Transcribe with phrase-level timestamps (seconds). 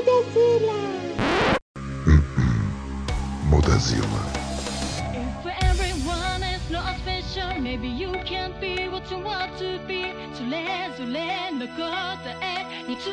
[0.00, 0.78] Mudazila!
[3.50, 4.22] Mudazila.
[5.14, 10.06] If everyone is not special, maybe you can't be what you want to be.
[10.34, 13.06] それぞれの答えにつ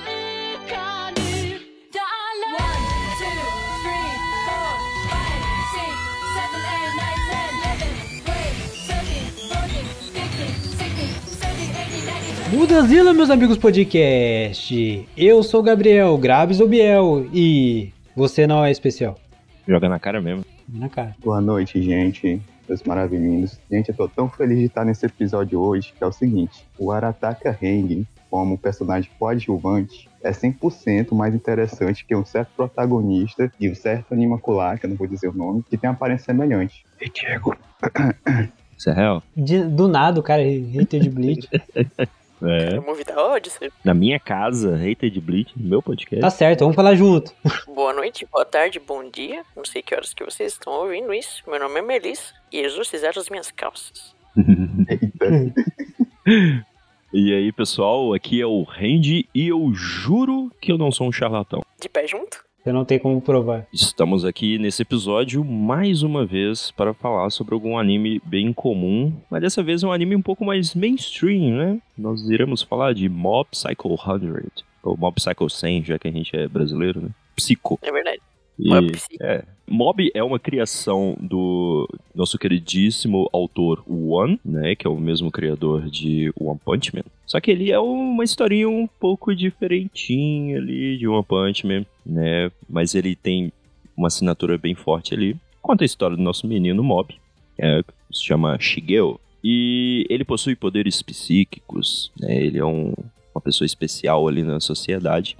[0.69, 1.16] か
[12.50, 15.06] Mudazila, meus amigos podcast.
[15.16, 19.18] Eu sou o Gabriel, Graves ou Biel, e você não é especial.
[19.66, 20.44] Joga na cara mesmo.
[20.68, 21.14] Na cara.
[21.22, 22.40] Boa noite, gente.
[22.68, 23.58] Meus maravilhindos.
[23.70, 26.64] Gente, eu tô tão feliz de estar nesse episódio hoje, que é o seguinte.
[26.78, 33.70] O Arataka Heng, como personagem coadjuvante, é 100% mais interessante que um certo protagonista e
[33.70, 36.84] um certo animacular, que eu não vou dizer o nome, que tem uma aparência semelhante.
[37.00, 37.54] E Diego.
[38.76, 39.22] Isso é real?
[39.36, 41.48] De- do nada, o cara hater de Bleach.
[42.42, 42.78] É.
[42.80, 43.70] Movida Odyssey.
[43.84, 46.20] Na minha casa, hater de Bleach, no meu podcast.
[46.20, 47.32] Tá certo, vamos falar junto.
[47.66, 49.42] Boa noite, boa tarde, bom dia.
[49.56, 51.42] Não sei que horas que vocês estão ouvindo isso.
[51.46, 54.14] Meu nome é Melissa e exorcizaram as minhas calças.
[57.10, 61.12] E aí, pessoal, aqui é o Randy e eu juro que eu não sou um
[61.12, 61.62] charlatão.
[61.80, 62.44] De pé junto?
[62.62, 63.66] Você não tem como provar.
[63.72, 69.40] Estamos aqui nesse episódio mais uma vez para falar sobre algum anime bem comum, mas
[69.40, 71.80] dessa vez é um anime um pouco mais mainstream, né?
[71.96, 74.42] Nós iremos falar de Mob Psycho 100,
[74.82, 77.10] ou Mob Psycho 100, já que a gente é brasileiro, né?
[77.36, 77.78] Psico.
[77.80, 78.20] É verdade.
[78.58, 79.22] E, Mob Psycho.
[79.22, 85.30] é, Mob é uma criação do nosso queridíssimo autor One, né, que é o mesmo
[85.30, 87.02] criador de One Punch Man.
[87.26, 92.50] Só que ele é uma historinha um pouco diferentinha ali de One Punch Man, né,
[92.68, 93.52] mas ele tem
[93.96, 95.36] uma assinatura bem forte ali.
[95.62, 97.14] Conta a história do nosso menino Mob,
[97.58, 102.92] é, que se chama Shigeo, e ele possui poderes psíquicos, né, ele é um-
[103.34, 105.36] uma pessoa especial ali na sociedade.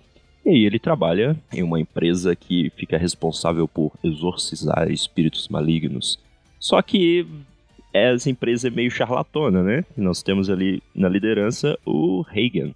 [0.48, 6.18] E aí ele trabalha em uma empresa que fica responsável por exorcizar espíritos malignos.
[6.58, 7.26] Só que
[7.92, 9.84] essa empresa é meio charlatona, né?
[9.94, 12.74] E nós temos ali na liderança o Hagen.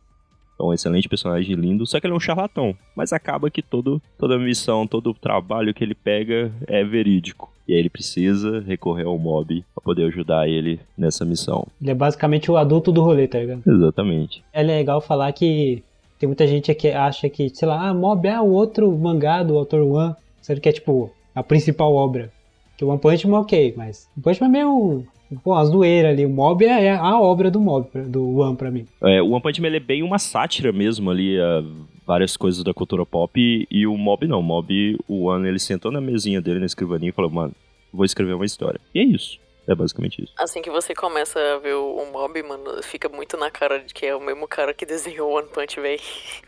[0.60, 2.77] É um excelente personagem lindo, só que ele é um charlatão.
[2.94, 7.50] Mas acaba que todo, toda a missão, todo o trabalho que ele pega é verídico.
[7.66, 11.66] E aí ele precisa recorrer ao mob para poder ajudar ele nessa missão.
[11.81, 13.62] Ele é basicamente o adulto do rolê, tá ligado?
[13.66, 14.44] Exatamente.
[14.53, 15.83] É legal falar que
[16.22, 19.59] tem muita gente que acha que, sei lá, ah, Mob é o outro mangá do
[19.59, 22.31] autor One, sendo que é tipo a principal obra.
[22.77, 25.05] Que o One Punch Man, ok, mas o Punch Man é meio.
[25.43, 26.25] Pô, uma zoeira ali.
[26.25, 28.87] O Mob é é a obra do Mob, do One pra mim.
[29.03, 31.65] É, o One Punch Man é bem uma sátira mesmo ali, a
[32.06, 34.39] várias coisas da cultura pop, e, e o Mob não.
[34.39, 37.53] O Mob, o One, ele sentou na mesinha dele, na escrivaninha, e falou, mano,
[37.93, 38.81] vou escrever uma história.
[38.94, 39.41] E é isso.
[39.67, 40.33] É basicamente isso.
[40.39, 43.95] Assim que você começa a ver o, o Mob, mano, fica muito na cara de
[43.95, 46.00] que é o mesmo cara que desenhou One Punch, véi.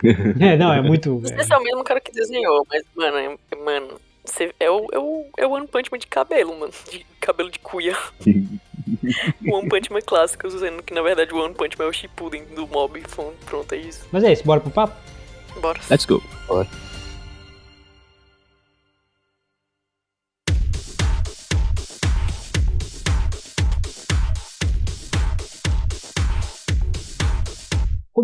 [0.41, 1.21] É, não, é muito.
[1.21, 4.71] Não sei se é o mesmo cara que desenhou, mas, mano, é, mano você, é,
[4.71, 6.73] o, é, o, é o One Punch Man de cabelo, mano.
[6.91, 7.97] De cabelo de cuia.
[9.47, 11.93] o One Punch Man clássico, dizendo que na verdade o One Punch Man é o
[11.93, 13.01] Shippuden do Mob.
[13.45, 14.07] Pronto, é isso.
[14.11, 14.97] Mas é isso, bora pro papo?
[15.61, 15.79] Bora.
[15.91, 16.23] Let's go.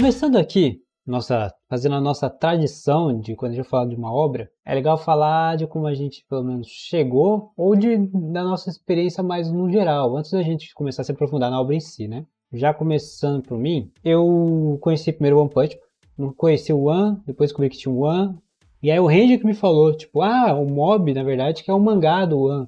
[0.00, 4.50] Começando aqui, nossa, fazendo a nossa tradição de quando a gente fala de uma obra,
[4.64, 7.98] é legal falar de como a gente pelo menos chegou ou de,
[8.32, 11.74] da nossa experiência mais no geral, antes da gente começar a se aprofundar na obra
[11.74, 12.24] em si, né?
[12.50, 15.78] Já começando por mim, eu conheci primeiro o One Punch,
[16.16, 18.38] não conheci o One, depois descobri que tinha o One,
[18.82, 21.74] e aí o Randy que me falou, tipo, ah, o Mob, na verdade, que é
[21.74, 22.66] um mangá do One.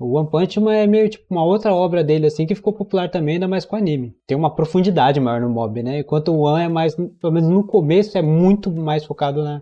[0.00, 3.10] O One Punch Man é meio tipo uma outra obra dele, assim, que ficou popular
[3.10, 4.16] também, ainda mais com anime.
[4.26, 5.98] Tem uma profundidade maior no Mob, né?
[5.98, 9.60] Enquanto o One é mais, pelo menos no começo, é muito mais focado na,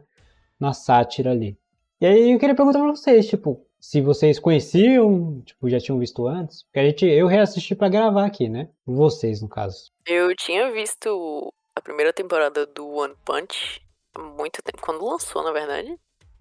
[0.61, 1.59] na sátira ali.
[2.01, 6.29] E aí eu queria perguntar pra vocês, tipo, se vocês conheciam, tipo, já tinham visto
[6.29, 6.63] antes.
[6.63, 8.69] Porque a gente, eu reassisti pra gravar aqui, né?
[8.87, 9.91] Vocês, no caso.
[10.07, 13.83] Eu tinha visto a primeira temporada do One Punch
[14.15, 15.99] há muito tempo, quando lançou, na verdade.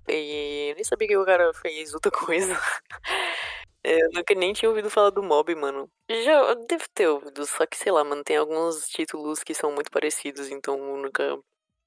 [0.08, 2.56] E nem sabia que o cara fez outra coisa.
[3.89, 5.89] Eu nunca nem tinha ouvido falar do Mob, mano.
[6.10, 9.89] Já devo ter ouvido, só que sei lá, mano, tem alguns títulos que são muito
[9.89, 11.39] parecidos, então eu nunca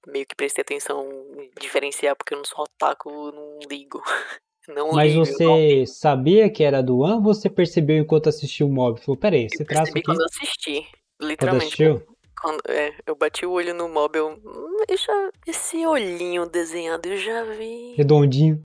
[0.06, 1.06] meio que prestei atenção
[1.38, 4.02] em diferenciar, porque eu não sou otaku, eu não ligo.
[4.68, 8.28] Não Mas ligo, eu não você sabia que era do One ou você percebeu enquanto
[8.28, 9.00] assistiu o Mob?
[9.00, 10.06] Falou, peraí, esse traço percebi aqui.
[10.06, 10.82] quando eu assisti.
[10.82, 11.64] Quando Literalmente.
[11.64, 12.02] assistiu?
[12.40, 17.08] Quando, é, eu bati o olho no mob, eu, "Hum, eu já, esse olhinho desenhado
[17.08, 17.94] eu já vi.
[17.96, 18.60] Redondinho.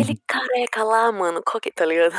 [0.00, 2.14] Aquele careca lá, mano, qual que, tá ligado?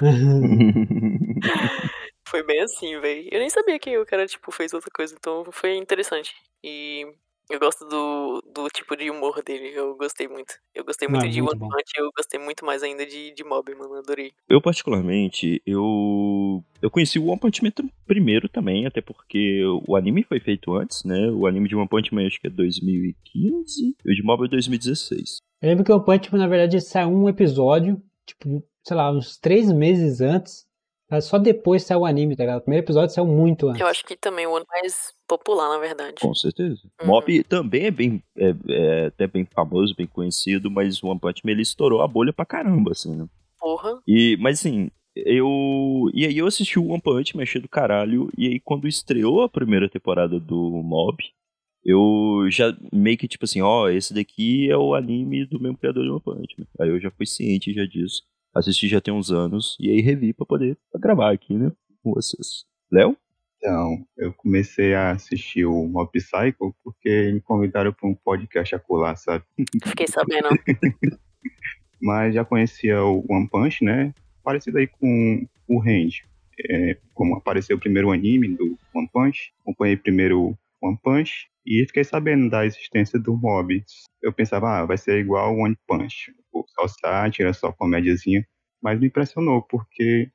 [2.26, 3.28] Foi bem assim, velho.
[3.30, 6.34] Eu nem sabia que o cara, tipo, fez outra coisa, então foi interessante.
[6.64, 7.06] E
[7.50, 10.54] Eu gosto do, do tipo de humor dele, eu gostei muito.
[10.74, 11.70] Eu gostei muito Não, de muito One.
[11.70, 14.32] Punch, eu gostei muito mais ainda de, de Mob, mano, adorei.
[14.48, 16.64] Eu, particularmente, eu.
[16.80, 17.70] Eu conheci o One Punch Man
[18.06, 21.28] primeiro também, até porque o anime foi feito antes, né?
[21.30, 24.48] O anime de One Punch Man acho que é 2015 e o de Mob é
[24.48, 25.36] 2016.
[25.62, 29.38] Eu lembro que o Punch Man, na verdade, saiu um episódio, tipo, sei lá, uns
[29.38, 30.66] três meses antes.
[31.08, 32.58] mas Só depois saiu o anime, tá ligado?
[32.58, 33.80] O primeiro episódio saiu muito antes.
[33.80, 36.16] Eu acho que também o One mais popular, na verdade.
[36.20, 36.80] Com certeza.
[37.00, 37.06] Uhum.
[37.06, 38.20] Mob também é bem.
[38.36, 42.08] É, é até bem famoso, bem conhecido, mas o One Punch Man ele estourou a
[42.08, 43.26] bolha pra caramba, assim, né?
[43.60, 44.00] Porra.
[44.04, 46.10] E, mas assim, eu.
[46.12, 48.28] E aí eu assisti o One Punch, achei do caralho.
[48.36, 51.22] E aí quando estreou a primeira temporada do Mob,
[51.84, 56.04] eu já meio que tipo assim, ó, esse daqui é o anime do mesmo criador
[56.04, 56.66] do One Punch Man.
[56.80, 58.22] Aí eu já fui ciente já disso.
[58.54, 59.76] Assisti já tem uns anos.
[59.80, 61.72] E aí revi pra poder gravar aqui, né?
[62.02, 62.64] Com vocês.
[62.90, 63.16] Léo?
[63.56, 69.14] Então, eu comecei a assistir o Mob Psycho porque me convidaram para um podcast acolá,
[69.14, 69.44] sabe?
[69.86, 70.48] Fiquei sabendo.
[72.02, 74.12] Mas já conhecia o One Punch, né?
[74.42, 76.24] Parecido aí com o Range.
[76.68, 82.04] É, como apareceu o primeiro anime do One Punch, acompanhei primeiro One Punch e fiquei
[82.04, 83.84] sabendo da existência do Mob.
[84.20, 88.46] Eu pensava, ah, vai ser igual One Punch, tipo, só sátira, só comédiazinha,
[88.82, 90.28] mas me impressionou porque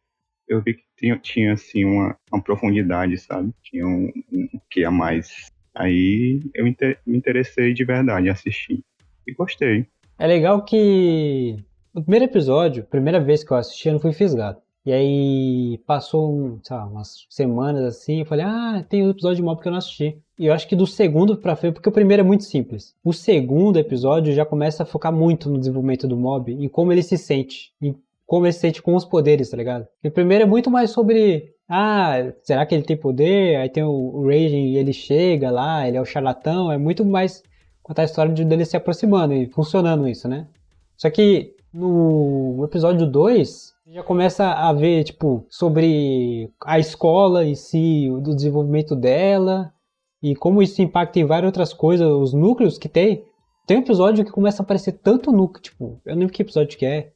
[0.47, 3.53] eu vi que tinha, tinha assim uma, uma profundidade, sabe?
[3.61, 5.47] Tinha um, um que a mais.
[5.75, 8.83] Aí eu inter- me interessei de verdade em assistir
[9.27, 9.85] e gostei.
[10.17, 11.57] É legal que
[11.93, 14.61] no primeiro episódio, primeira vez que eu assisti, eu não fui fisgado.
[14.87, 19.43] E aí passou sei lá, umas semanas assim, eu falei, ah, tem um episódio de
[19.43, 20.17] Mob que eu não assisti.
[20.39, 22.95] E eu acho que do segundo pra frente, porque o primeiro é muito simples.
[23.03, 27.03] O segundo episódio já começa a focar muito no desenvolvimento do Mob, em como ele
[27.03, 29.85] se sente, em como ele se sente com os poderes, tá ligado?
[30.01, 33.57] E o primeiro é muito mais sobre, ah, será que ele tem poder?
[33.57, 37.03] Aí tem o, o Raging e ele chega lá, ele é o charlatão, é muito
[37.03, 37.43] mais
[37.83, 40.47] contar a história de dele se aproximando e funcionando isso, né?
[40.95, 48.09] Só que no episódio 2, já começa a ver, tipo, sobre a escola em si,
[48.21, 49.73] do desenvolvimento dela
[50.21, 53.23] e como isso impacta em várias outras coisas, os núcleos que tem.
[53.65, 56.77] Tem um episódio que começa a aparecer tanto núcleo, tipo, eu não lembro que episódio
[56.77, 57.11] que é,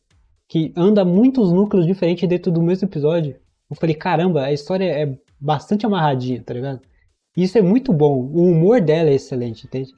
[0.47, 3.35] que anda muitos núcleos diferentes dentro do mesmo episódio.
[3.69, 6.81] Eu falei, caramba, a história é bastante amarradinha, tá ligado?
[7.35, 8.29] Isso é muito bom.
[8.33, 9.93] O humor dela é excelente, entende?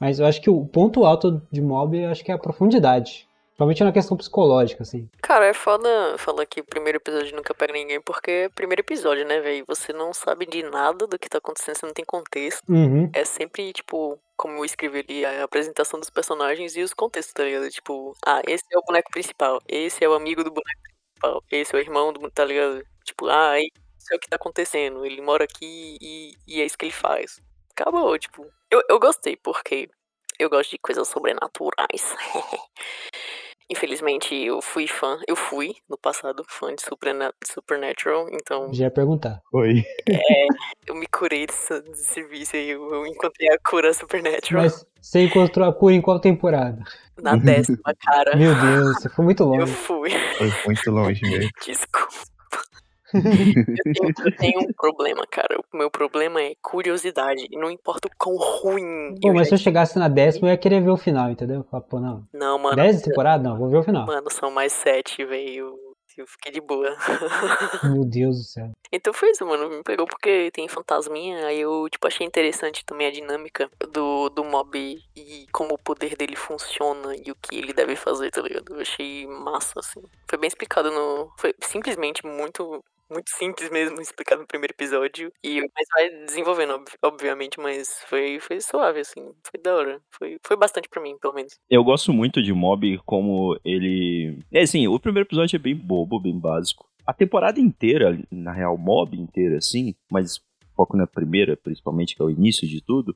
[0.00, 3.28] Mas eu acho que o ponto alto de Mob, eu acho que é a profundidade.
[3.52, 5.08] Principalmente na questão psicológica, assim.
[5.20, 9.26] Cara, é foda falar que o primeiro episódio nunca pega ninguém, porque é primeiro episódio,
[9.26, 9.64] né, velho?
[9.68, 12.62] Você não sabe de nada do que tá acontecendo, você não tem contexto.
[12.68, 13.10] Uhum.
[13.12, 17.44] É sempre, tipo, como eu escrevi ali, a apresentação dos personagens e os contextos, tá
[17.44, 17.70] ligado?
[17.70, 21.74] Tipo, ah, esse é o boneco principal, esse é o amigo do boneco principal, esse
[21.74, 22.82] é o irmão do, tá ligado?
[23.04, 26.78] Tipo, ah, isso é o que tá acontecendo, ele mora aqui e, e é isso
[26.78, 27.40] que ele faz.
[27.70, 28.46] Acabou, tipo.
[28.70, 29.88] Eu, eu gostei, porque
[30.38, 32.16] eu gosto de coisas sobrenaturais.
[33.72, 38.90] Infelizmente, eu fui fã, eu fui, no passado, fã de Superna- Supernatural, então Já ia
[38.90, 39.40] perguntar.
[39.50, 39.82] Foi.
[40.86, 45.24] eu me curei desse, desse serviço aí, eu, eu encontrei a cura Supernatural Mas você
[45.24, 46.84] encontrou a cura em qual temporada?
[47.16, 48.36] na décima, cara.
[48.36, 49.72] Meu Deus, você foi muito Eu longe.
[49.72, 50.10] fui.
[50.10, 51.50] Foi muito longe mesmo.
[51.64, 52.08] Desculpa.
[53.14, 55.58] Eu tenho, eu tenho um problema, cara.
[55.72, 57.46] O meu problema é curiosidade.
[57.50, 59.14] E não importa o quão ruim.
[59.20, 61.64] Pô, eu mas se eu chegasse na décima, eu ia querer ver o final, entendeu?
[61.70, 62.26] Falar, Pô, não.
[62.32, 62.76] Não, mano.
[62.76, 63.44] Dez temporadas?
[63.44, 64.06] Não, vou ver o final.
[64.06, 65.76] Mano, são mais sete, velho.
[66.16, 66.94] Eu fiquei de boa.
[67.84, 68.70] Meu Deus do céu.
[68.92, 69.70] Então foi isso, mano.
[69.70, 71.46] Me pegou porque tem fantasminha.
[71.46, 74.78] Aí eu, tipo, achei interessante também a dinâmica do, do mob
[75.16, 78.74] e como o poder dele funciona e o que ele deve fazer, tá ligado?
[78.74, 80.02] Eu achei massa, assim.
[80.28, 81.32] Foi bem explicado no.
[81.38, 82.84] Foi simplesmente muito.
[83.12, 85.30] Muito simples mesmo, explicado no primeiro episódio.
[85.44, 89.20] E, mas vai desenvolvendo, ob- obviamente, mas foi, foi suave, assim.
[89.50, 90.00] Foi da hora.
[90.10, 91.52] Foi, foi bastante pra mim, pelo menos.
[91.68, 94.38] Eu gosto muito de Mob como ele.
[94.50, 96.88] É assim, o primeiro episódio é bem bobo, bem básico.
[97.06, 100.40] A temporada inteira, na real, Mob inteira, assim, mas
[100.74, 103.14] foco na primeira, principalmente, que é o início de tudo,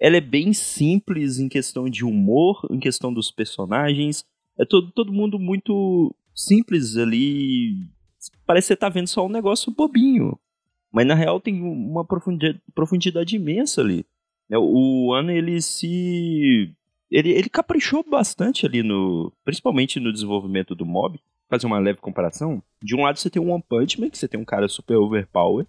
[0.00, 4.24] ela é bem simples em questão de humor, em questão dos personagens.
[4.58, 7.74] É todo, todo mundo muito simples ali.
[8.46, 10.38] Parece que você tá vendo só um negócio bobinho.
[10.92, 14.06] Mas na real tem uma profundidade, profundidade imensa ali.
[14.48, 14.56] né?
[14.58, 16.72] O Ano, ele se
[17.10, 19.32] ele, ele caprichou bastante ali no.
[19.44, 21.20] Principalmente no desenvolvimento do mob.
[21.48, 22.62] Fazer uma leve comparação.
[22.82, 24.96] De um lado você tem um One Punch Man, que você tem um cara super
[24.96, 25.64] overpower.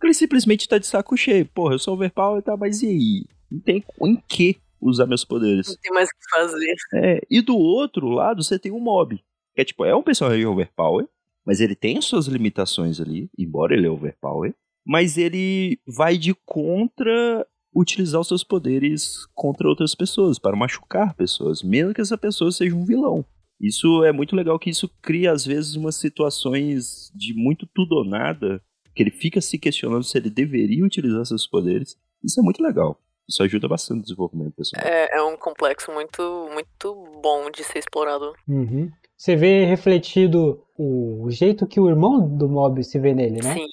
[0.00, 1.46] Que ele simplesmente tá de saco cheio.
[1.46, 3.26] Porra, eu sou overpower, tá, mas e aí?
[3.50, 5.68] Não tem em que usar meus poderes.
[5.68, 6.74] Não tem mais o que fazer.
[6.94, 9.22] É, e do outro lado você tem um mob.
[9.54, 11.06] Que é tipo, é um personagem overpower,
[11.46, 14.54] mas ele tem as suas limitações ali, embora ele é overpower.
[14.84, 21.62] Mas ele vai de contra utilizar os seus poderes contra outras pessoas, para machucar pessoas,
[21.62, 23.24] mesmo que essa pessoa seja um vilão.
[23.60, 28.04] Isso é muito legal que isso cria às vezes umas situações de muito tudo ou
[28.04, 28.60] nada,
[28.94, 31.96] que ele fica se questionando se ele deveria utilizar seus poderes.
[32.22, 33.00] Isso é muito legal.
[33.28, 34.84] Isso ajuda bastante o desenvolvimento pessoal.
[34.84, 38.34] É, é um complexo muito, muito bom de ser explorado.
[38.48, 38.90] Uhum.
[39.22, 43.54] Você vê refletido o jeito que o irmão do Mob se vê nele, né?
[43.54, 43.68] Sim,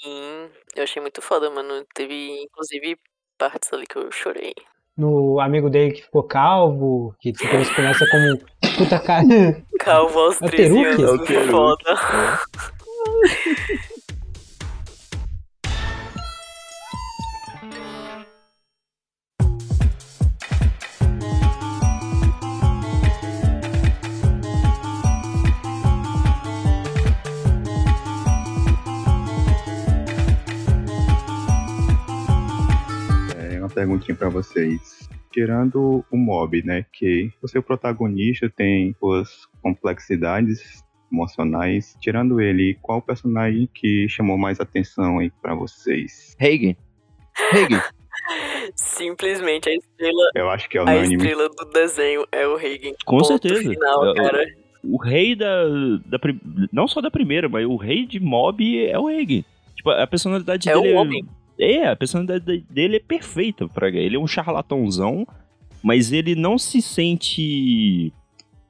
[0.75, 1.83] eu achei muito foda, mano.
[1.95, 2.95] Teve, inclusive,
[3.35, 4.53] partes ali que eu chorei.
[4.95, 8.37] No amigo dele que ficou calvo, que depois começa como
[8.77, 9.25] puta cara.
[9.79, 11.03] Calvo aos É o 13 Teruki?
[11.03, 11.93] anos, É foda.
[11.93, 13.89] É
[33.79, 35.07] perguntinha pra vocês.
[35.31, 36.85] Tirando o mob, né?
[36.91, 39.29] Que o seu protagonista tem suas
[39.61, 41.95] complexidades emocionais.
[42.01, 46.35] Tirando ele, qual personagem que chamou mais atenção aí pra vocês?
[46.41, 46.75] Hagen.
[47.53, 47.79] Hagen.
[48.75, 51.15] Simplesmente a estrela, Eu acho que é a unânime.
[51.15, 52.93] estrela do desenho é o Hagen.
[53.05, 53.61] Com Ponto certeza.
[53.61, 54.45] Final, Eu- eu- cara.
[54.83, 55.63] o rei da,
[56.05, 56.19] da.
[56.19, 59.45] prim- Não só da primeira, mas o rei de mob é o Hagen.
[59.75, 61.23] Tipo, a personalidade É dele o homem.
[61.59, 64.15] É, a personalidade dele é perfeita pra ele.
[64.15, 65.27] é um charlatãozão,
[65.83, 68.13] mas ele não se sente.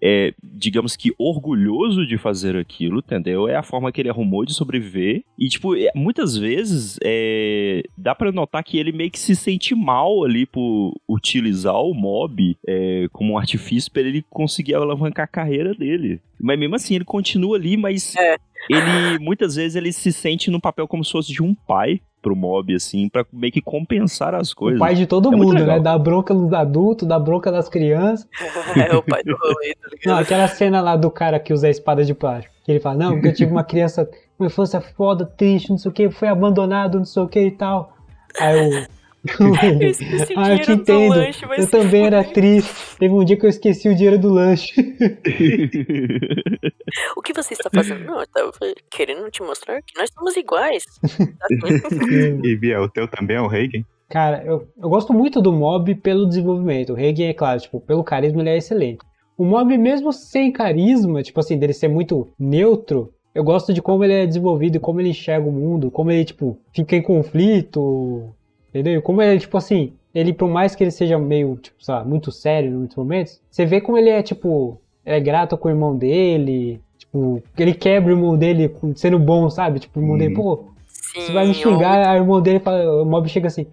[0.01, 3.49] é, digamos que orgulhoso de fazer aquilo, entendeu?
[3.49, 5.23] É a forma que ele arrumou de sobreviver.
[5.37, 9.75] E, tipo, é, muitas vezes é, dá pra notar que ele meio que se sente
[9.75, 15.27] mal ali por utilizar o mob é, como um artifício pra ele conseguir alavancar a
[15.27, 16.21] carreira dele.
[16.39, 18.37] Mas mesmo assim, ele continua ali, mas É.
[18.69, 22.35] ele muitas vezes ele se sente no papel como se fosse de um pai pro
[22.35, 24.79] mob, assim, pra meio que compensar as O coisas.
[24.79, 25.79] pai de todo É mundo, né?
[25.79, 28.27] Dá bronca nos adultos, dá bronca nas crianças.
[28.75, 31.69] é o pai do rolê, tá Não, aquela cena lá do cara que usa a
[31.69, 32.53] espada de plástico.
[32.63, 35.89] Que ele fala, não, porque eu tive uma criança com infância foda, triste, não sei
[35.89, 37.93] o que, foi abandonado, não sei o que e tal.
[38.39, 38.98] Aí o.
[39.39, 41.15] Eu esqueci o ah, eu te dinheiro do entendo.
[41.15, 42.97] lanche, Eu também era triste.
[42.97, 44.73] Teve um dia que eu esqueci o dinheiro do lanche.
[47.15, 48.03] O que você está fazendo?
[48.03, 48.51] Não, eu tava
[48.89, 50.83] querendo te mostrar que nós somos iguais.
[51.01, 51.47] Tá
[52.43, 53.85] E Bia, o teu também é o Hagen?
[54.09, 56.93] Cara, eu, eu gosto muito do Mob pelo desenvolvimento.
[56.93, 58.99] O Hagen, é claro, tipo, pelo carisma ele é excelente.
[59.37, 64.03] O Mob, mesmo sem carisma, tipo assim, dele ser muito neutro, eu gosto de como
[64.03, 68.33] ele é desenvolvido e como ele enxerga o mundo, como ele, tipo, fica em conflito,
[68.69, 69.01] entendeu?
[69.01, 72.69] Como ele, tipo assim, ele, por mais que ele seja meio, tipo, lá, muito sério
[72.69, 76.79] em muitos momentos, você vê como ele é, tipo, é grato com o irmão dele,
[76.97, 79.79] tipo, ele quebra o irmão dele sendo bom, sabe?
[79.79, 80.41] Tipo, o irmão dele, Uhum.
[80.41, 83.47] pô, Sim, você vai me eu- xingar, aí o irmão dele fala, o mob chega
[83.47, 83.65] assim,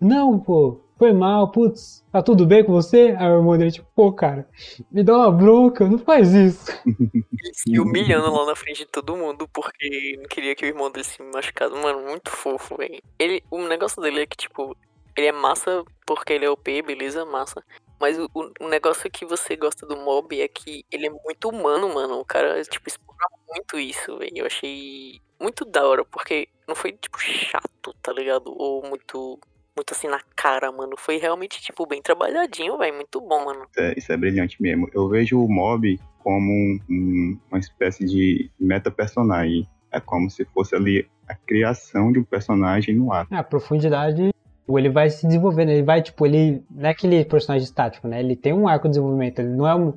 [0.00, 3.14] não, pô, foi mal, putz, tá tudo bem com você?
[3.18, 4.48] Aí o irmão dele, tipo, pô, cara,
[4.90, 6.70] me dá uma bronca, não faz isso.
[6.86, 10.90] Ele se humilhando lá na frente de todo mundo porque não queria que o irmão
[10.90, 11.76] dele se machucado.
[11.76, 13.00] Mano, muito fofo, velho.
[13.18, 14.76] Ele, o negócio dele é que, tipo,
[15.16, 17.62] ele é massa porque ele é OP, beleza, massa.
[18.00, 21.92] Mas o- o negócio que você gosta do Mob é que ele é muito humano,
[21.94, 22.20] mano.
[22.20, 24.32] O cara, tipo, explora muito isso, velho.
[24.36, 28.52] Eu achei muito da hora, porque não foi, tipo, chato, tá ligado?
[28.56, 29.38] Ou muito,
[29.76, 30.94] muito assim na cara, mano.
[30.96, 32.94] Foi realmente, tipo, bem trabalhadinho, velho.
[32.94, 33.66] Muito bom, mano.
[33.76, 34.88] É, isso é brilhante mesmo.
[34.92, 39.68] Eu vejo o mob como um- um- uma espécie de meta-personagem.
[39.92, 43.32] É como se fosse ali a criação de um personagem no ato.
[43.32, 44.30] É, a profundidade,
[44.66, 48.20] ou ele vai se desenvolvendo, ele vai, tipo, ele não é aquele personagem estático, né?
[48.20, 49.88] Ele tem um arco de desenvolvimento, ele não é um,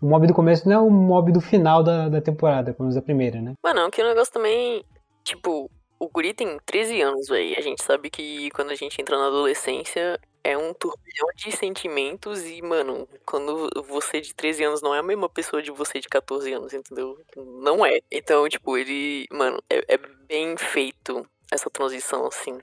[0.00, 2.96] o mob do começo não é o mob do final da, da temporada, como diz
[2.98, 3.52] a primeira, né?
[3.62, 4.82] Mano, que o negócio também,
[5.22, 5.70] tipo,
[6.04, 7.54] o guri tem 13 anos, velho.
[7.58, 12.44] A gente sabe que quando a gente entra na adolescência é um turbilhão de sentimentos
[12.44, 16.08] e, mano, quando você de 13 anos não é a mesma pessoa de você de
[16.08, 17.18] 14 anos, entendeu?
[17.36, 17.98] Não é.
[18.10, 22.58] Então, tipo, ele, mano, é, é bem feito essa transição, assim.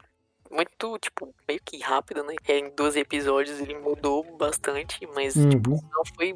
[0.49, 2.35] Muito, tipo, meio que rápida, né?
[2.47, 5.79] É, em 12 episódios ele mudou bastante, mas, tipo, Uhum.
[5.91, 6.35] não foi.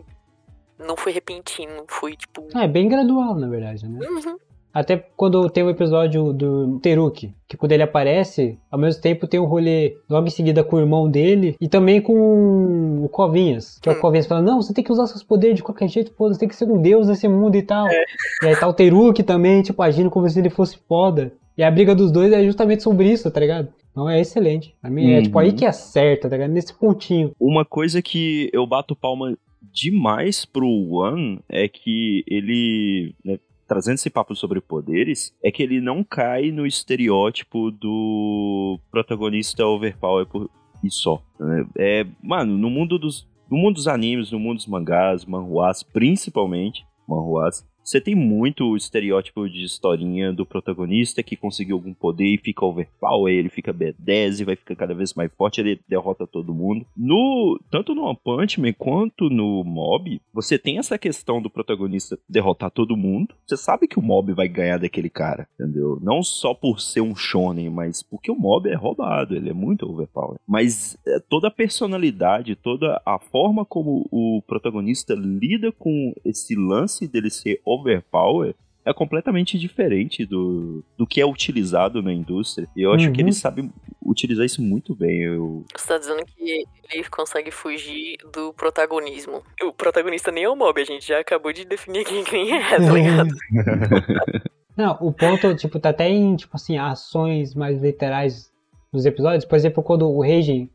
[0.77, 2.47] Não foi repentino, foi tipo.
[2.57, 4.05] É bem gradual, na verdade, né?
[4.09, 4.37] Uhum.
[4.75, 9.39] Até quando tem o episódio do Teruki, que quando ele aparece, ao mesmo tempo tem
[9.39, 13.79] um rolê logo em seguida com o irmão dele e também com o Covinhas.
[13.81, 14.01] Que é o Hum.
[14.01, 16.49] Covinhas fala, não, você tem que usar seus poderes de qualquer jeito, pô, você tem
[16.49, 17.87] que ser um deus nesse mundo e tal.
[17.89, 21.31] E aí tá o Teruki também, tipo, agindo como se ele fosse foda.
[21.57, 23.69] E a briga dos dois é justamente sobre isso, tá ligado?
[23.91, 24.75] Então é excelente.
[24.81, 25.23] Pra mim é Uhum.
[25.23, 26.51] tipo aí que acerta, tá ligado?
[26.51, 27.31] Nesse pontinho.
[27.39, 29.37] Uma coisa que eu bato palma
[29.73, 33.37] demais pro One é que ele, né,
[33.67, 40.25] trazendo esse papo sobre poderes, é que ele não cai no estereótipo do protagonista overpower
[40.25, 40.49] por
[40.83, 41.21] e só.
[41.39, 41.65] né?
[41.77, 46.85] É, mano, no mundo dos no mundo dos animes, no mundo dos mangás, manhwas, principalmente
[47.07, 52.39] manhwas, você tem muito o estereótipo de historinha do protagonista que conseguiu algum poder e
[52.39, 56.53] fica overpower, ele fica B10 e vai ficar cada vez mais forte, ele derrota todo
[56.53, 56.83] mundo.
[56.97, 62.17] No tanto no One Punch Man quanto no Mob, você tem essa questão do protagonista
[62.27, 63.35] derrotar todo mundo.
[63.45, 65.99] Você sabe que o Mob vai ganhar daquele cara, entendeu?
[66.01, 69.87] Não só por ser um shonen, mas porque o Mob é roubado, ele é muito
[69.87, 70.39] overpower.
[70.47, 77.07] Mas é, toda a personalidade, toda a forma como o protagonista lida com esse lance
[77.07, 78.55] dele ser overpower
[78.85, 82.67] é completamente diferente do, do que é utilizado na indústria.
[82.75, 83.27] E eu acho que Uhum.
[83.27, 83.71] ele sabe
[84.05, 85.23] utilizar isso muito bem.
[85.23, 86.63] Eu, Você tá dizendo que
[86.93, 89.41] ele consegue fugir do protagonismo.
[89.63, 92.77] O protagonista nem é o mob, a gente já acabou de definir quem, quem é,
[92.77, 93.29] tá ligado?
[94.77, 98.51] Não, o ponto, tipo, tá até em, tipo assim, ações mais literais
[98.93, 99.45] nos episódios.
[99.45, 100.69] Por exemplo, quando o Reigen,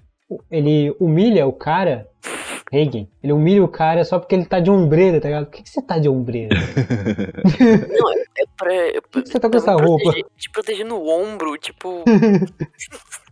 [0.51, 2.09] ele humilha o cara,
[2.73, 5.47] Reigen, ele humilha o cara só porque ele tá de ombreira, tá ligado?
[5.47, 6.55] Por que, que você tá de ombreira?
[7.89, 8.25] Não, é,
[8.57, 8.73] pra.
[8.75, 10.05] É Por que você tá com essa roupa?
[10.05, 12.05] proteger- Te proteger no ombro, tipo.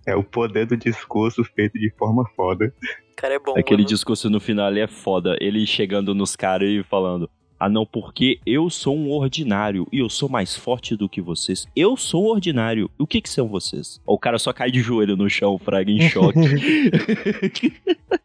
[0.07, 2.73] É o poder do discurso feito de forma foda.
[3.17, 3.53] Cara, é bom.
[3.57, 3.89] Aquele mano.
[3.89, 5.37] discurso no final ali é foda.
[5.41, 7.31] Ele chegando nos caras e falando.
[7.61, 11.67] Ah, não, porque eu sou um ordinário e eu sou mais forte do que vocês.
[11.75, 12.89] Eu sou um ordinário.
[12.99, 14.01] O que que são vocês?
[14.07, 16.39] O cara só cai de joelho no chão, fraga em choque.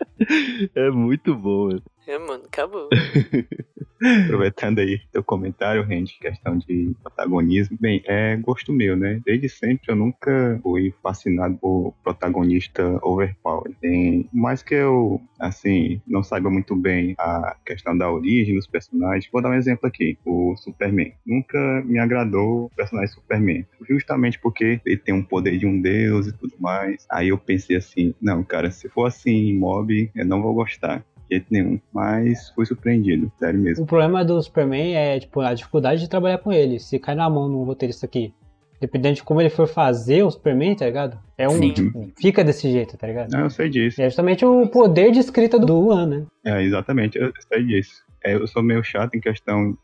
[0.74, 1.68] é muito bom.
[1.68, 1.82] mano.
[2.06, 2.88] É, mano, acabou.
[4.24, 7.76] Aproveitando aí teu comentário, Randy, questão de protagonismo.
[7.80, 9.20] Bem, é gosto meu, né?
[9.24, 13.74] Desde sempre eu nunca fui fascinado por protagonista overpower.
[13.80, 19.28] Tem, mais que eu, assim, não saiba muito bem a questão da origem dos personagens.
[19.32, 20.18] Vou dar um exemplo aqui.
[20.24, 21.12] O Superman.
[21.26, 23.66] Nunca me agradou o personagem Superman.
[23.88, 27.06] Justamente porque ele tem um poder de um deus e tudo mais.
[27.10, 31.02] Aí eu pensei assim, não, cara, se for assim em mob, eu não vou gostar.
[31.28, 31.80] De jeito nenhum.
[31.92, 33.84] Mas fui surpreendido, sério mesmo.
[33.84, 36.78] O problema do Superman é, tipo, a dificuldade de trabalhar com ele.
[36.78, 38.32] Se cai na mão de um roteirista aqui,
[38.80, 41.18] dependendo de como ele for fazer o Superman, tá ligado?
[41.36, 41.52] É um.
[41.52, 42.12] Sim.
[42.18, 43.30] Fica desse jeito, tá ligado?
[43.30, 44.00] Não, eu sei disso.
[44.00, 46.26] E é justamente o poder de escrita do One, né?
[46.44, 48.04] É, exatamente, eu sei disso.
[48.24, 49.76] É, eu sou meio chato em questão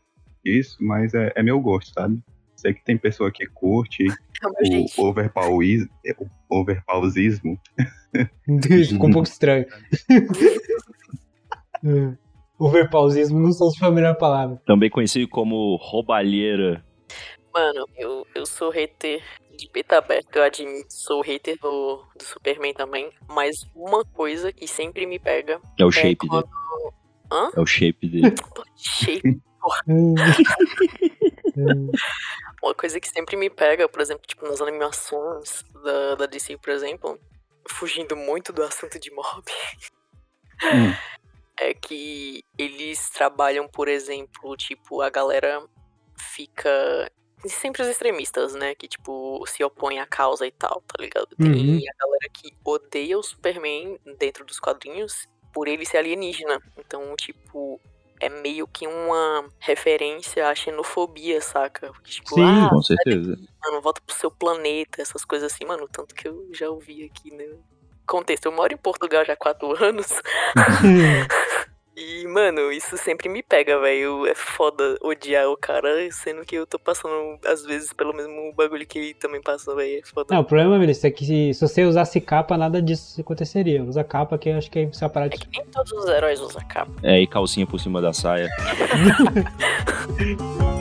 [0.43, 2.19] disso, mas é, é meu gosto, sabe?
[2.55, 4.05] Sei que tem pessoa que curte
[4.43, 5.01] É o meu jeito.
[5.01, 5.89] o overpowerismo,
[6.49, 7.59] o overpowerismo.
[8.87, 9.65] Ficou um pouco estranho.
[12.57, 14.61] Overpausismo não são a melhor palavra.
[14.65, 16.83] Também conhecido como roubalheira.
[17.53, 19.21] Mano, eu, eu sou hater
[19.57, 23.11] de peito aberto, eu admito, sou hater do, do Superman também.
[23.27, 26.43] Mas uma coisa que sempre me pega É o é shape quando.
[26.43, 26.53] dele.
[27.31, 27.51] Hã?
[27.55, 28.35] É o shape dele.
[28.75, 29.41] Shape.
[32.61, 36.71] Uma coisa que sempre me pega, por exemplo, tipo, nas animações da, da DC, por
[36.71, 37.19] exemplo,
[37.69, 39.43] fugindo muito do assunto de mob,
[40.63, 40.93] Hum.
[41.59, 45.63] é que eles trabalham, por exemplo, tipo, a galera
[46.17, 47.11] fica.
[47.45, 48.73] Sempre os extremistas, né?
[48.73, 51.27] Que, tipo, se opõem à causa e tal, tá ligado?
[51.35, 51.75] Tem Uhum.
[51.77, 56.57] a galera que odeia o Superman dentro dos quadrinhos por ele ser alienígena.
[56.77, 57.81] Então, tipo,
[58.21, 61.91] é meio que uma referência à xenofobia, saca?
[61.91, 63.37] Porque, tipo, Sim, ah, Com certeza.
[63.61, 67.29] mano, volta pro seu planeta, essas coisas assim, mano, tanto que eu já ouvi aqui,
[67.35, 67.45] né?
[68.07, 70.07] Contexto, eu moro em Portugal já há quatro anos.
[72.33, 74.25] Mano, isso sempre me pega, velho.
[74.25, 78.87] É foda odiar o cara, sendo que eu tô passando, às vezes, pelo mesmo bagulho
[78.87, 79.99] que ele também passa, velho.
[79.99, 80.33] É foda.
[80.33, 83.83] Não, o problema, Melissa, é que se, se você usasse capa, nada disso aconteceria.
[83.83, 85.37] Usa capa que eu acho que aí você parar É de.
[85.37, 86.91] que nem todos os heróis usam capa.
[87.03, 88.49] É, e calcinha por cima da saia.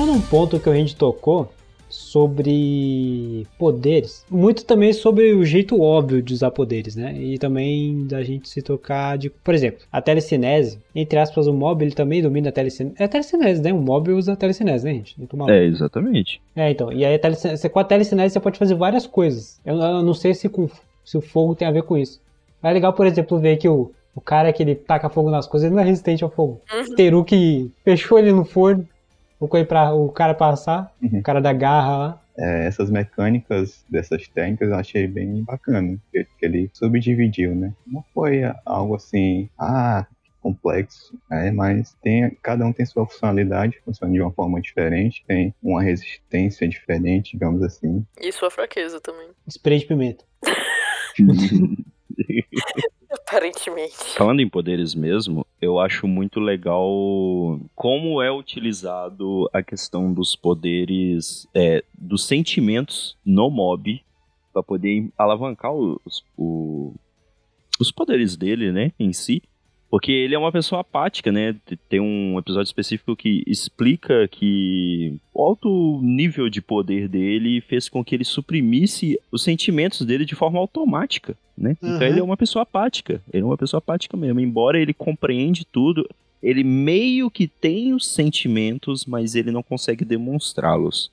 [0.00, 1.52] Puxando um ponto que a gente tocou
[1.86, 7.14] sobre poderes, muito também sobre o jeito óbvio de usar poderes, né?
[7.20, 11.84] E também da gente se tocar de, por exemplo, a telecinese, entre aspas, o mob
[11.84, 12.94] ele também domina a telecinese.
[12.98, 13.74] É a telecinese, né?
[13.74, 15.16] O mob usa a telecinese, né, gente?
[15.50, 16.40] É, exatamente.
[16.56, 16.90] É, então.
[16.90, 19.60] E aí a telecinese, com a telecinese você pode fazer várias coisas.
[19.66, 20.66] Eu, eu não sei se, com,
[21.04, 22.18] se o fogo tem a ver com isso.
[22.62, 25.46] Mas é legal, por exemplo, ver que o, o cara que ele taca fogo nas
[25.46, 26.58] coisas, ele não é resistente ao fogo.
[26.72, 26.94] Uhum.
[26.94, 28.88] Teru que fechou ele no forno,
[29.40, 31.18] colocou ele pra o cara passar, Uhum.
[31.18, 32.22] o cara da garra lá.
[32.38, 37.72] É, essas mecânicas dessas técnicas eu achei bem bacana, o jeito que ele subdividiu, né?
[37.86, 40.06] Não foi algo assim, ah,
[40.40, 45.54] complexo, é, mas tem, cada um tem sua funcionalidade, funciona de uma forma diferente, tem
[45.62, 48.06] uma resistência diferente, digamos assim.
[48.20, 49.28] E sua fraqueza também.
[49.48, 50.24] Spray de pimenta.
[53.26, 53.96] Aparentemente.
[54.16, 56.88] Falando em poderes mesmo, eu acho muito legal
[57.74, 64.00] como é utilizado a questão dos poderes, é, dos sentimentos no mob
[64.52, 66.94] para poder alavancar os, o-
[67.80, 69.42] os poderes dele, né, em si.
[69.90, 71.56] Porque ele é uma pessoa apática, né?
[71.88, 78.04] Tem um episódio específico que explica que o alto nível de poder dele fez com
[78.04, 81.76] que ele suprimisse os sentimentos dele de forma automática, né?
[81.82, 82.02] Então Uhum.
[82.02, 83.20] ele é uma pessoa apática.
[83.32, 84.38] Ele é uma pessoa apática mesmo.
[84.38, 86.08] Embora ele compreende tudo,
[86.40, 91.10] ele meio que tem os sentimentos, mas ele não consegue demonstrá-los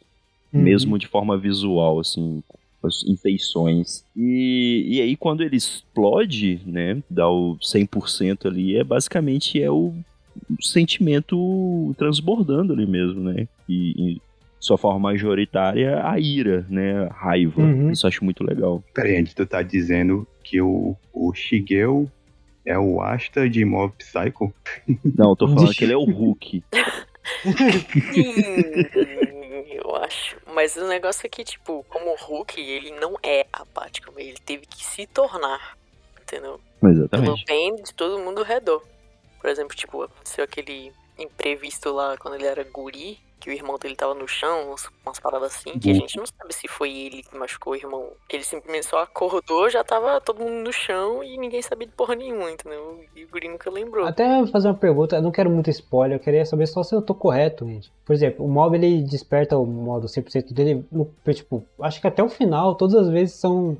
[0.53, 0.61] Uhum.
[0.61, 2.41] mesmo de forma visual, assim,
[2.83, 4.03] as infeições.
[4.15, 9.93] E, e aí, quando ele explode, né, dá o 100% ali, é basicamente é o
[10.61, 13.47] sentimento transbordando ali mesmo, né?
[13.67, 14.21] E, em
[14.59, 17.05] sua forma majoritária, a ira, né?
[17.05, 17.61] A raiva.
[17.61, 17.91] Uhum.
[17.91, 18.83] Isso eu acho muito legal.
[18.93, 22.09] Peraí, tu tá dizendo que o, o Shigeu
[22.65, 24.53] é o Asta de Mob Psycho?
[25.17, 26.63] Não, eu tô falando que ele é o Hulk.
[29.97, 30.37] Eu acho.
[30.53, 34.65] Mas o negócio é que, tipo, como o Hulk, ele não é apático, ele teve
[34.65, 35.77] que se tornar.
[36.21, 36.59] Entendeu?
[36.79, 37.45] Pelo Exatamente.
[37.45, 38.83] bem de todo mundo ao redor.
[39.39, 43.95] Por exemplo, tipo, aconteceu aquele imprevisto lá quando ele era guri, que o irmão dele
[43.95, 45.99] tava no chão, umas, umas paradas assim, que a Uhum.
[45.99, 48.09] gente não sabe se foi ele que machucou o irmão.
[48.29, 52.15] Ele simplesmente só acordou, já tava todo mundo no chão e ninguém sabia de porra
[52.15, 52.99] nenhuma, entendeu?
[53.15, 54.07] E o guri nunca lembrou.
[54.07, 57.01] Até fazer uma pergunta, eu não quero muito spoiler, eu queria saber só se eu
[57.01, 57.91] tô correto, gente.
[58.05, 62.23] Por exemplo, o mob ele desperta o modo 100% dele, no, tipo, acho que até
[62.23, 63.77] o final, todas as vezes são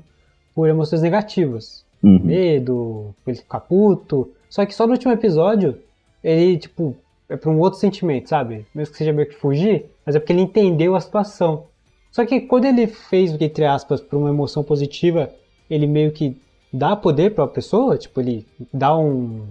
[0.54, 1.84] por emoções negativas.
[2.02, 2.20] Uhum.
[2.22, 4.30] Medo, ele ficar puto.
[4.48, 5.80] Só que só no último episódio,
[6.22, 6.96] ele, tipo,
[7.28, 8.66] é pra um outro sentimento, sabe?
[8.74, 11.66] Mesmo que seja meio que fugir, mas é porque ele entendeu a situação.
[12.10, 15.30] Só que quando ele fez, entre aspas, pra uma emoção positiva,
[15.68, 16.40] ele meio que
[16.72, 19.46] dá poder pra pessoa, tipo, ele dá um,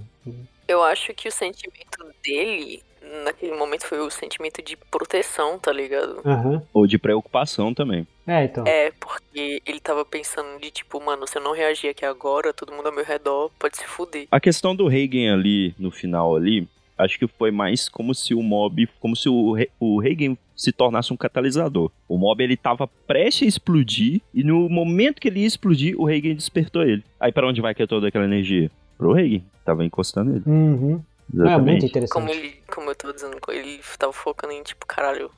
[0.67, 2.81] Eu acho que o sentimento dele,
[3.23, 6.21] naquele momento, foi o sentimento de proteção, tá ligado?
[6.25, 6.61] Aham.
[6.73, 8.07] Ou de preocupação também.
[8.25, 8.65] É, então.
[8.67, 12.73] É, porque ele tava pensando de tipo, mano, se eu não reagir aqui agora, todo
[12.73, 14.27] mundo ao meu redor pode se fuder.
[14.29, 18.41] A questão do Reagan ali, no final ali, acho que foi mais como se o
[18.41, 21.91] mob, como se o, o Reagan se tornasse um catalisador.
[22.07, 26.05] O mob ele tava prestes a explodir e no momento que ele ia explodir, o
[26.05, 27.03] Reagan despertou ele.
[27.19, 28.71] Aí pra onde vai que é toda aquela energia?
[28.97, 29.43] Pro Reagan.
[29.63, 30.43] Tava encostando ele.
[30.45, 30.93] Uhum.
[30.93, 31.85] É muito Exatamente.
[31.85, 32.13] interessante.
[32.13, 35.29] Como ele, como eu tô dizendo, ele tava focando em tipo, caralho,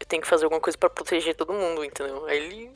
[0.00, 2.26] eu tenho que fazer alguma coisa pra proteger todo mundo, entendeu?
[2.26, 2.70] Aí ele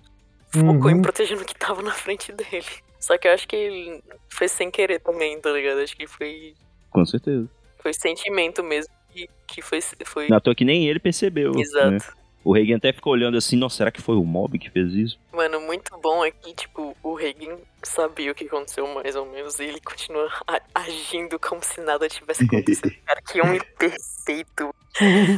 [0.49, 0.91] focou Uhum.
[0.91, 2.65] em proteger o que tava na frente dele.
[3.01, 5.81] Só que eu acho que ele foi sem querer também, tá ligado?
[5.81, 6.55] Acho que foi,
[6.91, 7.49] Com certeza.
[7.83, 9.81] Foi sentimento mesmo que, que foi.
[10.05, 10.29] foi...
[10.33, 11.53] À toa que nem ele percebeu.
[11.59, 11.91] Exato.
[11.91, 11.99] né?
[12.45, 15.19] O Reagan até ficou olhando assim, nossa, será que foi o mob que fez isso?
[15.33, 19.61] Mano, muito bom é que, tipo, o Reagan sabia o que aconteceu mais ou menos
[19.61, 20.29] e ele continua
[20.75, 22.93] agindo como se nada tivesse acontecido.
[23.07, 24.75] Cara, que homem perfeito.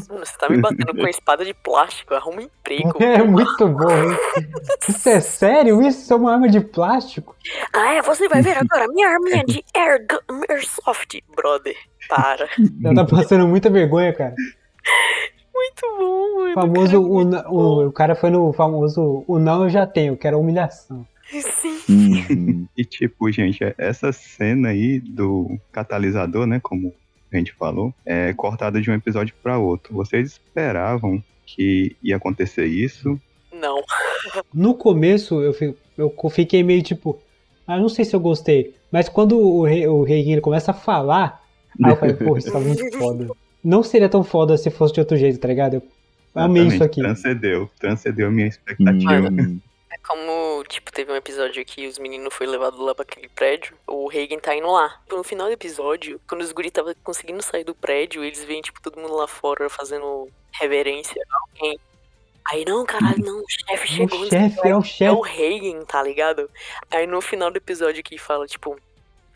[0.08, 3.02] Mano, você tá me batendo com a espada de plástico, arruma um emprego.
[3.02, 4.18] É muito bom, hein?
[4.88, 5.80] Isso é sério?
[5.82, 7.36] Isso é uma arma de plástico?
[7.72, 10.04] Ah, é, você vai ver agora minha arminha de air,
[10.48, 11.22] airsoft.
[11.36, 11.76] Brother,
[12.08, 12.48] para.
[12.82, 14.34] Já tá passando muita vergonha, cara.
[15.54, 16.50] Muito bom, mano.
[16.50, 19.86] O famoso, o, muito na- o, o cara foi no famoso, o não eu já
[19.86, 21.06] tenho, que era humilhação.
[21.30, 21.78] Sim.
[21.88, 22.66] Uhum.
[22.76, 26.92] E tipo, gente, essa cena aí do catalisador, né, como
[27.32, 29.94] a gente falou, é cortada de um episódio pra outro.
[29.94, 33.18] Vocês esperavam que ia acontecer isso?
[33.52, 33.80] Não.
[34.52, 37.18] No começo, eu, fi- eu fiquei meio tipo,
[37.66, 38.74] ah, não sei se eu gostei.
[38.90, 41.43] Mas quando o rei, o rei ele começa a falar,
[41.82, 43.28] aí eu falei, pô, isso tá muito foda.
[43.62, 45.76] Não seria tão foda se fosse de outro jeito, tá ligado?
[45.76, 45.82] Eu
[46.34, 47.00] amei isso aqui.
[47.00, 49.28] Transcendeu, transcendeu a minha expectativa.
[49.28, 49.60] Uhum.
[49.94, 53.76] É como, tipo, teve um episódio que os meninos foram levados lá pra aquele prédio,
[53.86, 55.00] o Reagan tá indo lá.
[55.08, 58.82] No final do episódio, quando os guri tava conseguindo sair do prédio, eles veem, tipo,
[58.82, 61.78] todo mundo lá fora fazendo reverência a alguém.
[62.50, 64.18] Aí, não, caralho, não, o chefe chegou.
[64.18, 65.36] O o chefe, é o É o chefe.
[65.36, 66.50] Reagan, tá ligado?
[66.90, 68.76] Aí no final do episódio que fala, tipo,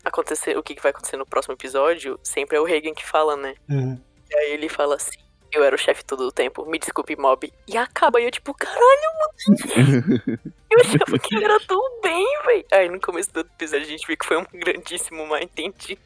[0.03, 3.35] acontecer, o que, que vai acontecer no próximo episódio, sempre é o Reagan que fala,
[3.35, 3.55] né?
[3.69, 3.99] Uhum.
[4.29, 5.19] E aí ele fala assim,
[5.51, 7.51] eu era o chefe todo o tempo, me desculpe, mob.
[7.67, 8.79] E acaba, e eu tipo, caralho,
[9.19, 10.39] mano.
[10.69, 12.65] eu achava que ele era tão bem, véi.
[12.71, 16.01] Aí no começo do episódio a gente viu que foi um grandíssimo mal entendido.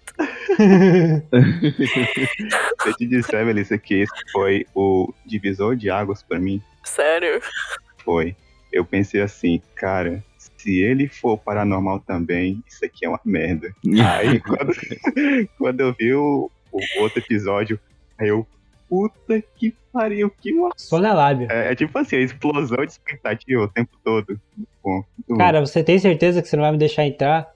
[2.82, 7.42] Se eu te disser, Melissa, que esse foi o divisor de águas pra mim, Sério.
[8.04, 8.36] foi.
[8.72, 10.24] Eu pensei assim, cara,
[10.64, 13.76] se ele for paranormal também, isso aqui é uma merda.
[13.86, 14.74] Aí quando,
[15.58, 17.78] quando eu vi o, o outro episódio,
[18.18, 18.48] aí eu,
[18.88, 20.72] puta que pariu, que uma...
[20.78, 21.48] Só na lábia.
[21.52, 24.40] É, é tipo assim, a explosão de expectativa o tempo todo.
[24.82, 25.04] Bom.
[25.38, 27.53] Cara, você tem certeza que você não vai me deixar entrar?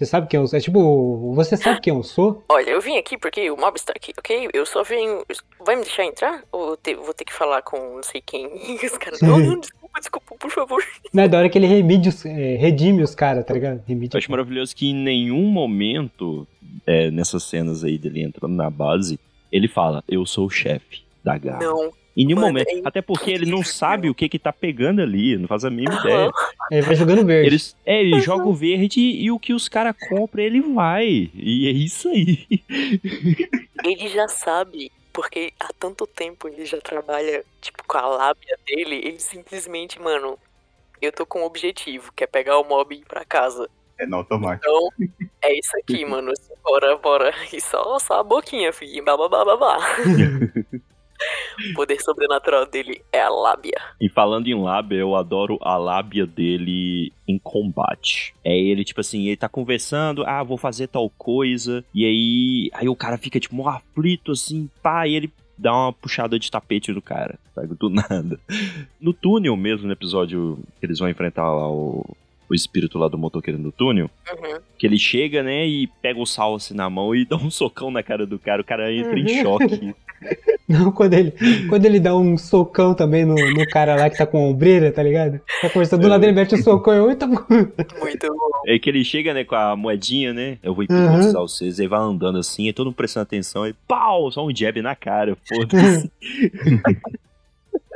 [0.00, 0.56] Você sabe quem eu sou?
[0.56, 2.42] É tipo, você sabe quem eu sou?
[2.48, 4.48] Olha, eu vim aqui porque o mob está aqui, ok?
[4.54, 5.22] Eu só venho.
[5.62, 6.42] Vai me deixar entrar?
[6.50, 8.46] Ou te- vou ter que falar com não sei quem?
[8.82, 9.20] Os caras.
[9.20, 10.82] Não, não, desculpa, desculpa, por favor.
[11.12, 13.82] Não é da hora que ele remide os, é, redime os caras, tá ligado?
[13.86, 16.48] Remide Eu acho maravilhoso que em nenhum momento,
[16.86, 19.20] é, nessas cenas aí dele entrando na base,
[19.52, 21.58] ele fala, eu sou o chefe da garra.
[21.62, 21.92] Não.
[22.16, 22.68] Em nenhum Mano, momento.
[22.68, 25.70] é Até porque ele não sabe o que que tá pegando ali, não faz a
[25.70, 26.30] mínima ideia.
[26.70, 27.46] Ele vai jogando verde.
[27.46, 31.30] Eles, é, ele joga o verde e o que os caras compram, ele vai.
[31.34, 32.46] E é isso aí.
[33.82, 38.96] Ele já sabe, porque há tanto tempo ele já trabalha, tipo, com a lábia dele,
[38.96, 40.38] ele simplesmente, mano,
[41.00, 43.70] eu tô com um objetivo, que é pegar o mob e ir pra casa.
[43.98, 44.66] É no automático.
[44.68, 46.30] Então, é isso aqui, mano.
[46.62, 47.34] Bora, bora.
[47.50, 49.02] E só, só a boquinha, filho.
[49.02, 49.78] Babá, babá.
[51.70, 53.76] O poder sobrenatural dele é a lábia.
[54.00, 58.34] E falando em lábia, eu adoro a lábia dele em combate.
[58.44, 61.84] É ele, tipo assim, ele tá conversando, ah, vou fazer tal coisa.
[61.94, 65.92] E aí, aí o cara fica, tipo, mó aflito, assim, pá, e ele dá uma
[65.92, 67.74] puxada de tapete no cara, sabe?
[67.74, 68.40] Do nada.
[68.98, 72.02] No túnel mesmo, no episódio que eles vão enfrentar lá o,
[72.48, 74.58] o espírito lá do motoqueiro no túnel, Uhum.
[74.78, 77.90] que ele chega, né, e pega o sal assim na mão e dá um socão
[77.90, 79.42] na cara do cara, o cara entra em Uhum.
[79.42, 79.94] choque.
[80.70, 81.34] Não, quando ele,
[81.68, 84.92] quando ele dá um socão também no, no cara lá que tá com a ombreira,
[84.92, 85.40] tá ligado?
[85.60, 87.42] Tá conversando, do lado ele mete o socão e eu, eita, Muito
[88.32, 88.50] bom.
[88.66, 90.58] É que ele chega, né, com a moedinha, né?
[90.62, 90.96] Eu vou Uhum.
[90.96, 91.80] hipnotizar vocês.
[91.80, 93.66] Aí vai andando assim, e todo mundo prestando atenção.
[93.66, 94.30] E pau!
[94.30, 96.10] Só um jab na cara, foda-se.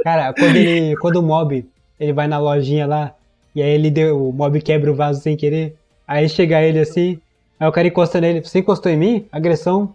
[0.02, 0.96] Cara, quando ele.
[0.96, 1.64] Quando o mob
[1.98, 3.14] ele vai na lojinha lá,
[3.54, 4.28] e aí ele deu.
[4.28, 5.76] O mob quebra o vaso sem querer.
[6.06, 7.18] Aí chega ele assim,
[7.58, 9.26] aí o cara encosta nele, você encostou em mim?
[9.32, 9.94] Agressão,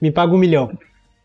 [0.00, 0.70] me paga um milhão.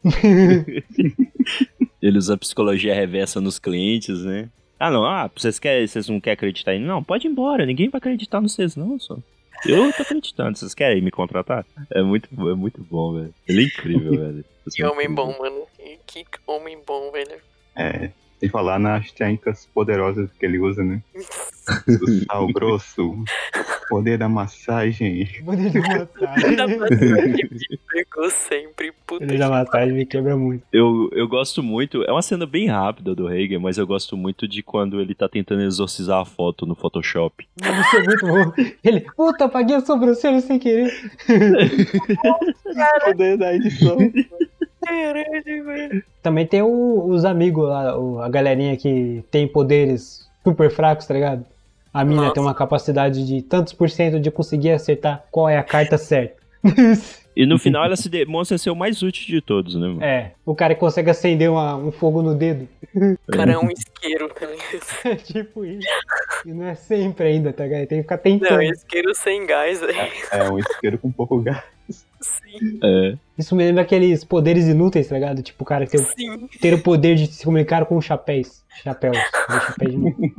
[2.02, 4.50] ele usa psicologia reversa nos clientes, né?
[4.80, 6.86] Ah, não, ah, vocês, querem, vocês não querem acreditar em mim?
[6.86, 9.18] Não, pode ir embora, ninguém vai acreditar em vocês, não, só.
[9.66, 11.66] Eu tô acreditando, vocês querem me contratar?
[11.92, 13.34] É muito, é muito bom, velho.
[13.48, 14.46] Ele é incrível, velho.
[14.72, 15.64] Que homem bom, mano.
[16.06, 17.40] Que homem bom, velho.
[17.76, 18.12] É,
[18.46, 21.02] sem falar nas técnicas poderosas que ele usa, né?
[21.88, 23.24] Do sal grosso,
[23.90, 25.28] poder da massagem.
[25.44, 26.56] Poder de massagem.
[26.56, 30.64] Da massagem me pegou sempre, puta Poder da massagem me quebra muito.
[30.72, 34.48] Eu, eu gosto muito, é uma cena bem rápida do Hagen, mas eu gosto muito
[34.48, 37.48] de quando ele tá tentando exorcizar a foto no Photoshop.
[37.60, 38.54] Isso é muito bom.
[38.84, 40.94] Ele, puta, apaguei a sobrancelha sem querer.
[43.06, 43.98] Poder da edição.
[46.22, 51.14] Também tem o- os amigos lá, o- a galerinha que tem poderes super fracos, tá
[51.14, 51.46] ligado?
[51.94, 52.34] A mina Nossa.
[52.34, 56.36] tem uma capacidade de tantos por cento de conseguir acertar qual é a carta certa.
[57.36, 60.04] E no final ela se demonstra ser o mais útil de todos, né, mano?
[60.04, 62.68] é, o cara que consegue acender uma- um fogo no dedo.
[63.28, 64.86] O cara é um isqueiro, tá ligado?
[65.06, 65.88] É tipo isso.
[66.46, 67.88] E não é sempre ainda, tá ligado?
[67.88, 68.52] Tem que ficar tentando.
[68.56, 69.98] Não, isqueiro sem gás, velho.
[70.32, 71.62] É um isqueiro com pouco gás.
[72.26, 73.18] Sim, É.
[73.38, 75.44] Isso me lembra aqueles poderes inúteis, tá ligado?
[75.44, 76.48] Tipo o cara sim.
[76.62, 78.64] ter o poder de se comunicar com chapéus.
[78.82, 79.18] Chapéus.
[79.18, 80.34] Chapéus de.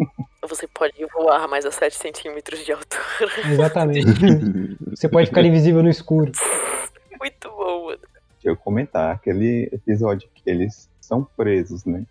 [0.48, 3.50] Você pode voar mais a 7 centímetros de altura.
[3.50, 4.06] Exatamente.
[4.90, 6.32] Você pode ficar invisível no escuro.
[7.18, 7.98] Muito bom, mano.
[8.34, 12.04] Deixa eu comentar, aquele episódio que eles são presos, né?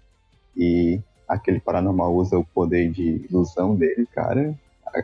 [0.55, 4.53] E aquele paranormal usa o poder de ilusão dele, cara.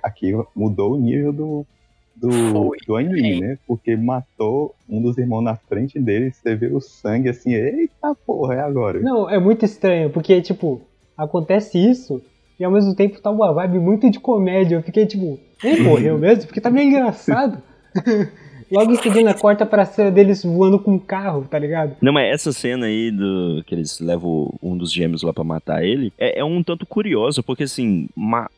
[0.03, 1.65] Aqui mudou o nível do,
[2.15, 2.77] do, Foi.
[2.85, 3.57] do anime, né?
[3.67, 8.55] Porque matou um dos irmãos na frente dele, você vê o sangue assim, eita porra,
[8.55, 8.99] é agora.
[8.99, 10.81] Não, é muito estranho, porque, tipo,
[11.17, 12.21] acontece isso
[12.59, 14.75] e ao mesmo tempo tá uma vibe muito de comédia.
[14.75, 16.45] Eu fiquei tipo, ele morreu mesmo?
[16.45, 17.61] Porque tá meio engraçado.
[18.71, 21.95] Logo em seguida corta pra cena deles voando com um carro, tá ligado?
[22.01, 25.83] Não, mas essa cena aí do que eles levam um dos gêmeos lá pra matar
[25.83, 28.49] ele é, é um tanto curioso, porque assim, ma-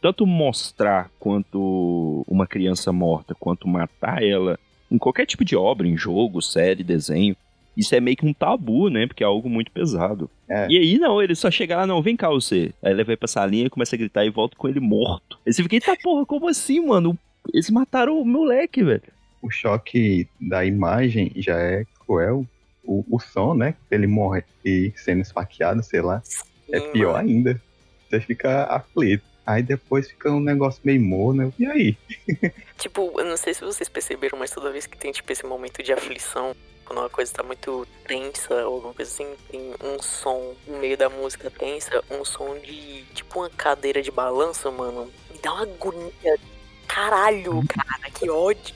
[0.00, 4.58] tanto mostrar quanto uma criança morta, quanto matar ela
[4.90, 7.34] em qualquer tipo de obra, em jogo, série, desenho,
[7.76, 9.06] isso é meio que um tabu, né?
[9.06, 10.30] Porque é algo muito pesado.
[10.48, 10.66] É.
[10.70, 12.72] E aí, não, ele só chega lá, não, vem cá você.
[12.82, 15.38] Aí ele vai pra salinha, começa a gritar e volta com ele morto.
[15.46, 17.18] Aí você fica, eita porra, como assim, mano?
[17.52, 19.02] Eles mataram o moleque, velho.
[19.42, 22.46] O choque da imagem já é cruel.
[22.84, 23.74] O, o som, né?
[23.90, 26.22] Ele morre e sendo esfaqueado, sei lá,
[26.70, 27.28] é pior mano.
[27.28, 27.62] ainda.
[28.08, 29.24] Você fica aflito.
[29.44, 31.52] Aí depois fica um negócio meio morno.
[31.58, 31.96] E aí?
[32.76, 35.82] Tipo, eu não sei se vocês perceberam, mas toda vez que tem, tipo, esse momento
[35.82, 40.54] de aflição, quando uma coisa tá muito tensa ou alguma coisa assim, tem um som
[40.66, 45.10] no meio da música tensa, um som de, tipo, uma cadeira de balanço, mano.
[45.32, 46.38] Me dá uma agonia.
[46.86, 48.74] Caralho, cara, que ódio.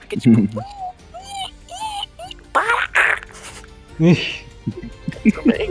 [0.00, 0.46] Fica tipo,
[5.32, 5.70] tudo bem.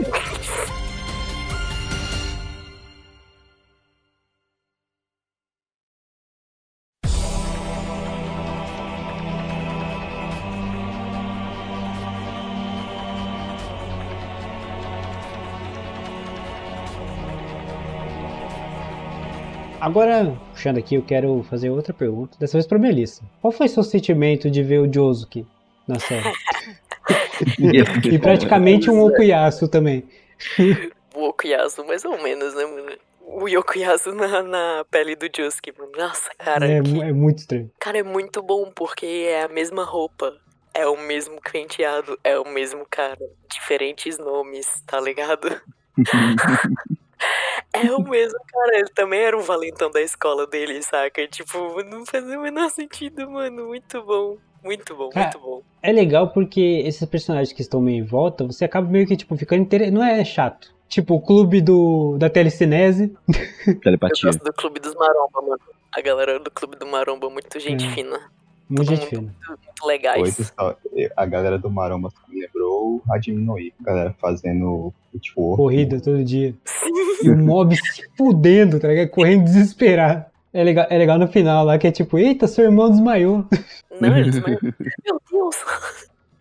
[19.88, 23.22] Agora, puxando aqui, eu quero fazer outra pergunta, dessa vez pra Melissa.
[23.40, 25.46] Qual foi seu sentimento de ver o Josuke
[25.86, 26.24] na série?
[27.58, 30.06] E praticamente um Okuyasu também.
[31.14, 32.92] O Okuyasu, mais ou menos, né, mano?
[33.20, 35.92] O Yokuyasu na, na pele do Josuke, mano.
[35.96, 36.66] Nossa, cara.
[36.66, 37.70] É, que- é muito estranho.
[37.78, 40.34] Cara, é muito bom porque é a mesma roupa.
[40.74, 43.18] É o mesmo penteado, é o mesmo cara.
[43.50, 45.48] Diferentes nomes, tá ligado?
[47.72, 51.26] É o mesmo cara, ele também era um valentão da escola dele, saca?
[51.28, 53.66] Tipo, não fazia o menor sentido, mano.
[53.66, 54.36] Muito bom.
[54.62, 55.62] Muito bom, Cara, muito bom.
[55.82, 59.36] É legal porque esses personagens que estão meio em volta, você acaba meio que, tipo,
[59.36, 59.92] ficando inter...
[59.92, 60.74] Não é chato.
[60.88, 63.14] Tipo, o clube do, da telecinese.
[63.66, 64.30] Eu Telepatia.
[64.30, 65.60] gosto do Clube dos Maromba, mano.
[65.92, 67.90] A galera do Clube do Maromba, muito gente É.
[67.90, 68.18] fina.
[68.68, 69.22] Muito gente fina.
[69.22, 70.20] Muito legais.
[70.22, 70.76] Hoje só,
[71.16, 73.72] a galera do Maromba me lembrou o Adminoi.
[73.80, 75.56] A galera fazendo footwork.
[75.56, 76.54] Corrida todo dia.
[77.20, 79.08] E o mob se fudendo, tá ligado?
[79.10, 80.24] Correndo desesperado.
[80.52, 83.44] É legal, é legal no final lá que é tipo, eita, seu irmão desmaiou.
[84.00, 84.38] Não, eles...
[84.40, 85.56] Meu Deus.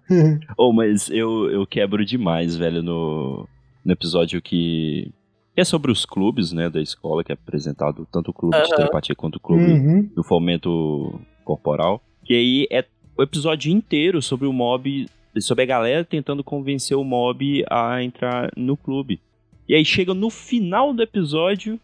[0.57, 3.45] Oh, mas eu, eu quebro demais, velho, no,
[3.83, 5.11] no episódio que
[5.55, 8.75] é sobre os clubes, né, da escola, que é apresentado tanto o clube de Aham.
[8.77, 10.09] telepatia quanto o clube Uhum.
[10.15, 12.01] do fomento corporal.
[12.27, 12.83] Que aí é
[13.17, 15.05] o episódio inteiro sobre o mob,
[15.39, 19.21] sobre a galera tentando convencer o mob a entrar no clube.
[19.67, 21.79] E aí chega no final do episódio,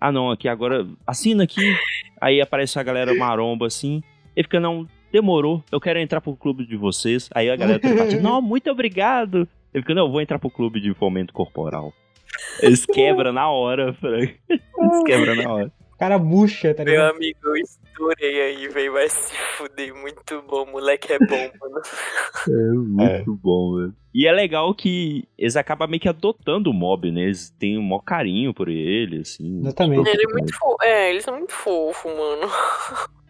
[0.00, 1.76] ah não, aqui agora assina aqui.
[2.20, 4.00] Aí aparece a galera maromba assim,
[4.36, 7.28] e fica não, demorou, eu quero entrar pro clube de vocês.
[7.34, 9.48] Aí a galera telepatia, não, muito obrigado.
[9.74, 11.92] Ele fica, não, eu vou entrar pro clube de fomento corporal.
[12.62, 14.36] Eles quebram na hora, Frank.
[14.48, 15.72] Eles quebram na hora.
[16.00, 17.14] Cara bucha, tá Meu ligado?
[17.14, 18.94] amigo, eu estourei aí, velho.
[18.94, 19.94] Vai se fuder.
[19.94, 20.64] Muito bom.
[20.64, 21.26] Moleque é bom,
[21.60, 21.82] mano.
[22.48, 23.94] É muito bom, velho.
[24.14, 27.24] E é legal que eles acabam meio que adotando o mob, né?
[27.24, 29.60] Eles têm um maior carinho por ele, assim.
[29.60, 30.08] Exatamente.
[30.08, 30.76] Ele é muito fofo.
[30.82, 32.50] É, eles são muito fofos, mano.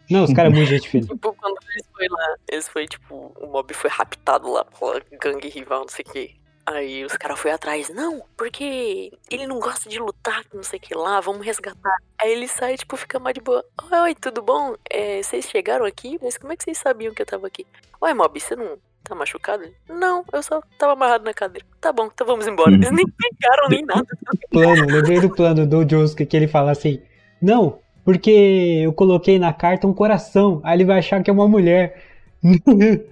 [0.08, 1.08] Não, os caras é muito gente fina.
[1.08, 5.48] Tipo, quando eles foi lá, eles foi, tipo, o mob foi raptado lá pela gangue
[5.48, 6.39] rival, não sei o que.
[6.72, 10.82] Aí os caras foram atrás, não, porque ele não gosta de lutar, não sei o
[10.82, 11.96] que lá, vamos resgatar.
[12.20, 13.64] Aí ele sai, tipo, fica mais de boa.
[13.90, 14.76] Oi, oi, tudo bom?
[14.88, 16.16] É, vocês chegaram aqui?
[16.22, 17.66] Mas como é que vocês sabiam que eu tava aqui?
[18.00, 19.64] Ué, mob, você não tá machucado?
[19.88, 21.66] Não, eu só tava amarrado na cadeira.
[21.80, 22.72] Tá bom, então vamos embora.
[22.72, 24.06] Eles nem pegaram nem nada.
[24.48, 27.02] Plano, lembrei do plano do Josuke que ele fala assim:
[27.42, 31.48] Não, porque eu coloquei na carta um coração, aí ele vai achar que é uma
[31.48, 32.04] mulher.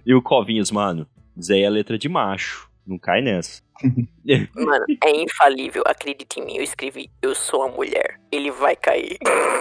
[0.07, 1.07] E o Covinhas, mano,
[1.51, 2.68] aí é letra de macho.
[2.89, 3.63] Não cai nessa.
[4.57, 6.57] Mano, é infalível, acredite em mim.
[6.57, 8.19] Eu escrevi, eu sou a mulher.
[8.33, 9.19] Ele vai cair.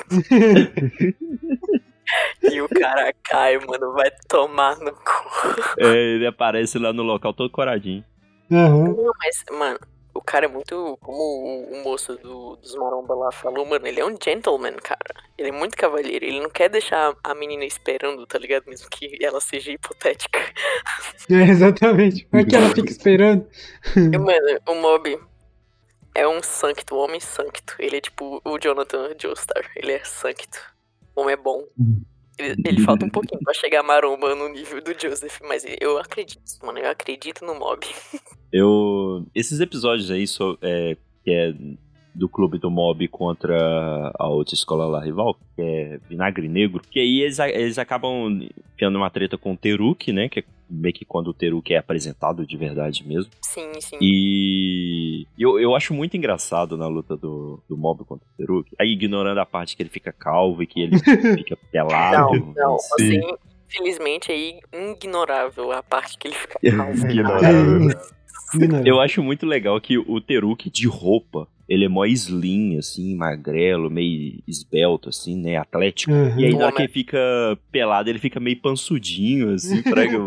[2.42, 5.02] e o cara cai, mano, vai tomar no cu.
[5.78, 8.06] É, ele aparece lá no local todo coradinho.
[8.50, 8.96] Aham.
[8.96, 9.80] Não, mas, mano,
[10.18, 10.98] o cara é muito.
[11.02, 15.14] Como o, o moço do, dos Maromba lá falou, mano, ele é um gentleman, cara.
[15.38, 16.26] Ele é muito cavalheiro.
[16.26, 18.66] Ele não quer deixar a menina esperando, tá ligado?
[18.68, 20.40] Mesmo que ela seja hipotética.
[21.30, 22.26] É, exatamente.
[22.32, 23.46] Vai que ela fica esperando.
[23.96, 25.20] Mano, o Mob
[26.16, 27.76] é um sancto, um homem sancto.
[27.78, 29.70] Ele é tipo o Jonathan Joestar.
[29.76, 30.58] Ele é sancto.
[31.14, 31.66] O homem é bom.
[32.40, 36.42] Ele, ele falta um pouquinho pra chegar maromba no nível do Joseph, mas eu acredito,
[36.64, 36.80] mano.
[36.80, 37.86] Eu acredito no Mob.
[38.52, 39.26] Eu.
[39.36, 41.54] Esses episódios aí, so- é, que é
[42.16, 47.00] do clube do Mob contra a outra escola lá rival, que é Vinagre Negro, que
[47.00, 48.40] aí eles, eles acabam
[48.78, 50.28] tendo uma treta com o Teruki, né?
[50.30, 53.32] Que é meio que quando o Teruki é apresentado de verdade mesmo.
[53.42, 53.98] Sim, sim.
[54.02, 58.76] E eu, eu acho muito engraçado na luta do, do Mob contra o Teruki.
[58.80, 60.98] Aí ignorando a parte que ele fica calvo e que ele
[61.38, 62.34] fica pelado.
[62.34, 63.20] Não, não, Sim.
[63.20, 64.60] assim, infelizmente é
[64.92, 67.08] ignorável a parte que ele fica calvo.
[67.08, 67.90] Ignorável.
[68.54, 68.90] Ignorante.
[68.90, 73.90] Eu acho muito legal que o Teruki de roupa, ele é mó slim, assim, magrelo,
[73.90, 76.14] meio esbelto, assim, né, atlético.
[76.14, 76.40] Uhum.
[76.40, 77.18] E aí na hora que ele fica
[77.72, 80.18] pelado, ele fica meio pansudinho, assim, prega.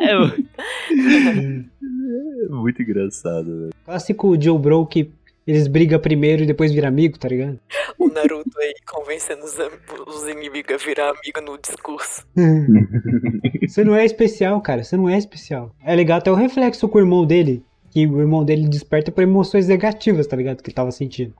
[0.00, 0.12] é,
[2.44, 3.70] é muito engraçado, velho.
[3.84, 5.10] Clássico Joe Bro que
[5.46, 7.60] eles brigam primeiro e depois viram amigo, tá ligado?
[7.98, 9.56] O Naruto aí convencendo os,
[10.06, 12.26] os inimigos a virar amigo no discurso.
[13.62, 14.82] Você não é especial, cara.
[14.82, 15.72] Você não é especial.
[15.84, 17.62] É legal até o reflexo com o irmão dele.
[17.96, 20.62] Que o irmão dele desperta por emoções negativas, tá ligado?
[20.62, 21.32] Que ele tava sentindo.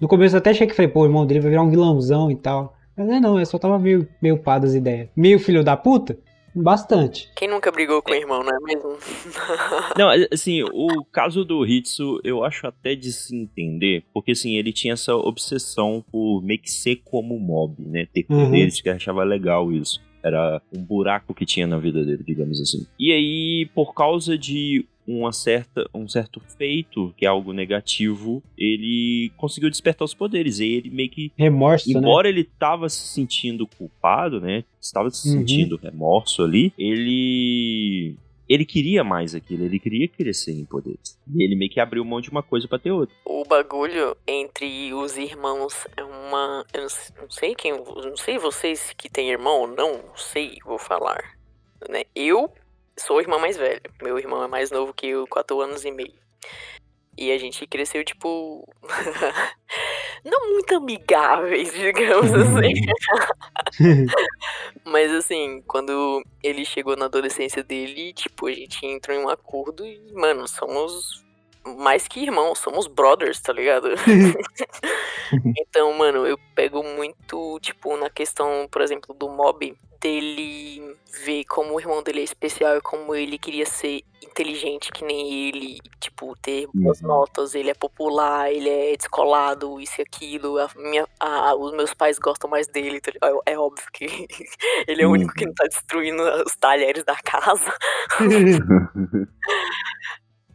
[0.00, 2.30] No começo eu até achei que falei, pô, o irmão dele vai virar um vilãozão
[2.30, 2.74] e tal.
[2.96, 5.10] Mas é não, eu só tava meio, meio pá das ideias.
[5.14, 6.16] Meio filho da puta?
[6.54, 7.28] Bastante.
[7.36, 8.96] Quem nunca brigou com o irmão, não é mesmo?
[9.98, 14.72] Não, assim, o caso do Hitsu, eu acho até de se entender, porque assim, ele
[14.72, 18.06] tinha essa obsessão por meio que ser como mob, né?
[18.14, 18.46] Ter Uhum.
[18.46, 20.00] poderes, que achava legal isso.
[20.22, 22.86] Era um buraco que tinha na vida dele, digamos assim.
[22.98, 29.30] E aí, por causa de uma certa, um certo feito, que é algo negativo, ele
[29.36, 30.58] conseguiu despertar os poderes.
[30.60, 31.98] E ele meio que Remorso, né?
[31.98, 34.64] Embora ele tava se sentindo culpado, né?
[34.80, 35.38] Estava se Uhum.
[35.40, 38.16] sentindo remorso ali, ele.
[38.46, 41.18] Ele queria mais aquilo, ele queria crescer em poderes.
[41.34, 43.14] E ele meio que abriu mão de uma coisa pra ter outra.
[43.24, 46.62] O bagulho entre os irmãos é uma.
[46.74, 47.72] Eu não sei quem.
[47.72, 51.22] Não sei vocês que têm irmão ou não, não sei, vou falar.
[51.88, 52.02] Né?
[52.14, 52.50] Eu
[52.98, 53.82] sou a irmã mais velha.
[54.02, 56.14] Meu irmão é mais novo que eu, 4 anos e meio.
[57.16, 58.66] E a gente cresceu, tipo.
[60.24, 62.74] não muito amigáveis, digamos assim.
[64.84, 69.86] Mas assim, quando ele chegou na adolescência dele, tipo, a gente entrou em um acordo
[69.86, 71.23] e, mano, somos
[71.66, 73.88] mais que irmãos, somos brothers, tá ligado?
[75.58, 81.74] então, mano, eu pego muito, tipo, na questão, por exemplo, do mob, dele ver como
[81.74, 86.36] o irmão dele é especial e como ele queria ser inteligente que nem ele, tipo,
[86.42, 87.08] ter boas Uhum.
[87.08, 91.94] notas, ele é popular, ele é descolado, isso e aquilo, a minha, a- os meus
[91.94, 93.12] pais gostam mais dele, tá
[93.46, 94.04] é, é óbvio que
[94.86, 97.72] ele é o único que não tá destruindo os talheres da casa.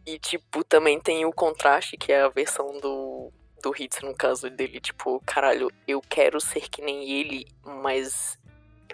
[0.10, 3.32] E, tipo, também tem o contraste, que é a versão do,
[3.62, 8.39] do Hitsu, no caso dele, tipo, caralho, eu quero ser que nem ele, mas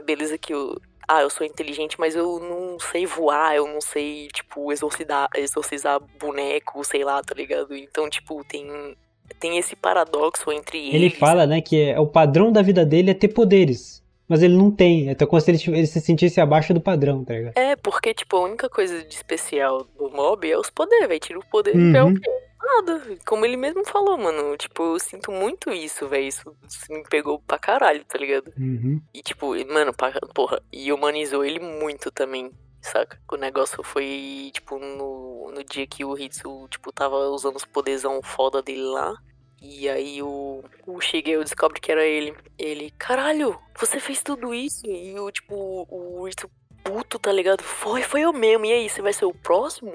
[0.06, 0.78] beleza que eu.
[1.08, 6.02] Ah, eu sou inteligente, mas eu não sei voar, eu não sei, tipo, exorcizar, exorcizar
[6.20, 7.76] boneco, sei lá, tá ligado?
[7.76, 8.98] Então, tipo, tem,
[9.40, 11.20] tem esse paradoxo entre Ele eles.
[11.20, 14.04] fala, né, que é, o padrão da vida dele é ter poderes.
[14.28, 15.10] Mas ele não tem.
[15.10, 17.54] Então, como se ele, ele se sentisse abaixo do padrão, tá ligado?
[17.58, 21.20] É, porque, tipo, a única coisa de especial do mob é os poderes, velho.
[21.20, 22.14] Tira o poder e é o Uhum.
[22.16, 22.30] quê?
[22.64, 23.04] Nada.
[23.28, 24.58] Como ele mesmo falou, mano.
[24.58, 26.28] Tipo, eu sinto muito isso, velho.
[26.28, 28.52] Isso, isso me pegou pra caralho, tá ligado?
[28.58, 29.00] Uhum.
[29.14, 29.94] E, tipo, mano,
[30.34, 32.50] porra, e humanizou ele muito também,
[32.82, 33.20] saca?
[33.32, 38.20] O negócio foi, tipo, no, no dia que o Hitsu, tipo, tava usando os poderzão
[38.24, 39.14] foda dele lá.
[39.62, 42.34] E aí o, o Shigeo descobre que era ele.
[42.58, 44.86] Ele, caralho, você fez tudo isso?
[44.86, 46.50] E o, tipo, o Hitsu
[46.84, 47.64] puto, tá ligado?
[47.64, 48.66] Foi, foi eu mesmo.
[48.66, 49.92] E aí, você vai ser o próximo?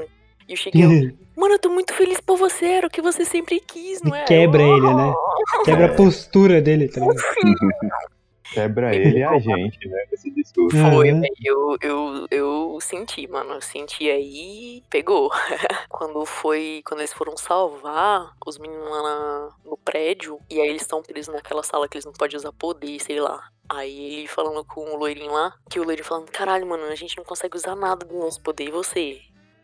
[0.48, 3.60] E o Shigeo, mano, eu tô muito feliz por você, era o que você sempre
[3.60, 4.24] quis, não é?
[4.24, 5.14] Quebra Eu, ele, né?
[5.64, 7.16] Quebra a postura dele, tá ligado?
[8.52, 10.04] Quebra ele e a gente, né?
[10.12, 10.76] Esse discurso.
[10.92, 11.26] Foi, velho.
[11.42, 13.54] Eu, eu, eu senti, mano.
[13.54, 14.82] Eu senti aí.
[14.90, 15.30] Pegou.
[15.88, 16.82] quando foi.
[16.84, 20.38] Quando eles foram salvar os meninos lá na- no prédio.
[20.50, 23.48] E aí eles estão presos naquela sala que eles não podem usar poder, sei lá.
[23.68, 25.54] Aí ele falando com o loirinho lá.
[25.70, 28.64] Que o loirinho falando: Caralho, mano, a gente não consegue usar nada do nosso poder.
[28.68, 29.20] E você?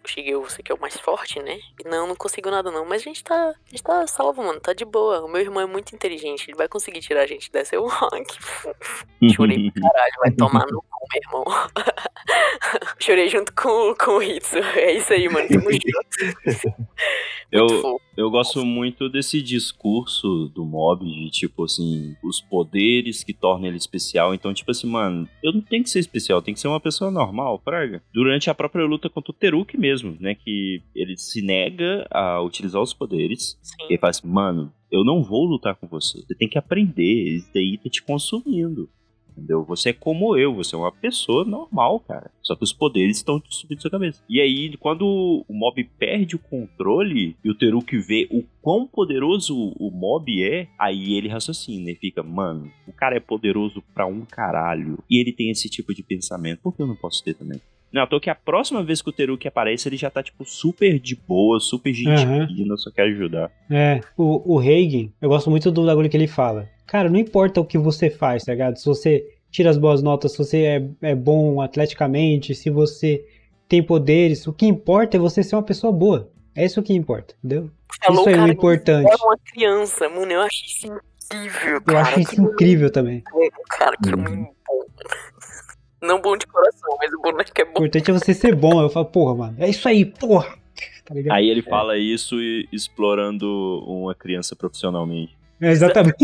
[0.07, 1.59] Eu cheguei, você que é o mais forte, né?
[1.85, 2.85] E não, não consigo nada não.
[2.87, 3.49] Mas a gente tá.
[3.49, 4.61] A gente tá salvo, mano.
[4.61, 5.25] Tá de boa.
[5.25, 6.49] O meu irmão é muito inteligente.
[6.49, 7.75] Ele vai conseguir tirar a gente dessa.
[7.75, 7.89] Eu,
[9.21, 9.29] que.
[9.35, 11.45] Chorei pra caralho, vai tomar no cu, meu irmão.
[13.01, 14.59] Chorei junto com, com o Hitsu.
[14.59, 15.49] É isso aí, mano.
[15.49, 16.87] Tamo junto.
[17.51, 18.01] Eu, fofo.
[18.17, 23.77] eu gosto muito desse discurso do mob de tipo assim, os poderes que tornam ele
[23.77, 24.35] especial.
[24.35, 27.11] Então, tipo assim, mano, eu não tenho que ser especial, tem que ser uma pessoa
[27.11, 28.03] normal, praga.
[28.13, 30.35] Durante a própria luta contra o Teruki mesmo, né?
[30.35, 33.59] Que ele se nega a utilizar os poderes.
[33.63, 33.85] Sim.
[33.89, 36.23] Ele fala assim, mano, eu não vou lutar com você.
[36.23, 37.37] Você tem que aprender.
[37.37, 38.89] Isso daí tá te consumindo.
[39.37, 39.63] Entendeu?
[39.65, 42.31] Você é como eu, você é uma pessoa normal, cara.
[42.43, 44.25] Só que os poderes estão subindo sua cabeça.
[44.31, 45.05] E aí, quando
[45.47, 50.69] o mob perde o controle e o Teruki vê o quão poderoso o mob é,
[50.79, 54.99] aí ele raciocina e fica, mano, o cara é poderoso pra um caralho.
[55.11, 57.61] E ele tem esse tipo de pensamento, por que eu não posso ter também?
[57.93, 60.45] Não, à toa que a próxima vez que o Teruki aparece, ele já tá, tipo,
[60.45, 62.47] super de boa, super gente Aham.
[62.49, 63.51] fina, só quer ajudar.
[63.71, 66.69] É, o, o Hagen, eu gosto muito do bagulho que ele fala.
[66.87, 68.77] Cara, não importa o que você faz, tá ligado?
[68.77, 70.63] Se você tira as boas notas, se você
[71.03, 73.25] é, é bom atleticamente, se você
[73.69, 76.31] tem poderes, o que importa é você ser uma pessoa boa.
[76.55, 77.71] É isso que importa, entendeu?
[78.05, 79.11] Falou isso é o importante.
[79.11, 80.33] É uma criança, mano.
[80.33, 82.01] Eu acho isso incrível, Eu cara.
[82.01, 83.23] acho isso incrível também.
[83.71, 84.21] cara, que Uhum.
[84.21, 84.85] homem bom.
[86.07, 87.71] Não bom de coração, mas o boneco é O bom.
[87.73, 88.81] importante é você ser bom.
[88.81, 90.57] Eu falo, porra, mano, é isso aí, porra.
[91.05, 91.15] Tá?
[91.31, 95.37] Aí ele fala isso e explorando uma criança profissionalmente.
[95.61, 96.17] É, exatamente.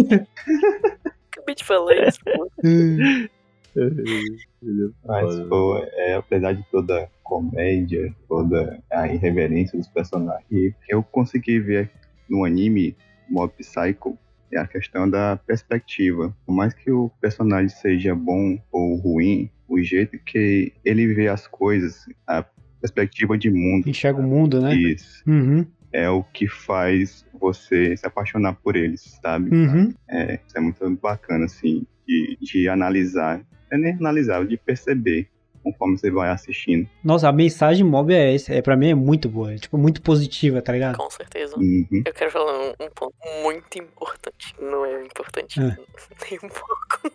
[1.30, 2.51] Acabei de falar isso, pô.
[5.07, 11.59] Mas, pô, é, apesar de toda a comédia, toda a irreverência dos personagens, eu consegui
[11.59, 11.91] ver
[12.28, 12.95] no anime
[13.30, 14.18] Mob Psycho
[14.53, 16.34] é a questão da perspectiva.
[16.46, 21.46] Por mais que o personagem seja bom ou ruim, o jeito que ele vê as
[21.46, 22.44] coisas, a
[22.80, 24.74] perspectiva de mundo, Enxerga o mundo, né?
[24.74, 29.55] isso Uhum, é o que faz você se apaixonar por eles, sabe?
[29.55, 29.92] uhum.
[30.09, 33.40] É, isso é muito bacana, assim, de, de analisar.
[33.70, 35.28] É nem analisar, de perceber
[35.62, 36.88] conforme você vai assistindo.
[37.04, 39.52] Nossa, a mensagem mob é, esse, é pra mim é muito boa.
[39.52, 40.96] É, tipo, muito positiva, tá ligado?
[40.96, 41.56] Com certeza.
[41.56, 42.02] Uhum.
[42.04, 44.54] Eu quero falar um, um ponto muito importante.
[44.60, 45.76] Não é importante Ah.
[46.30, 47.12] nem um pouco.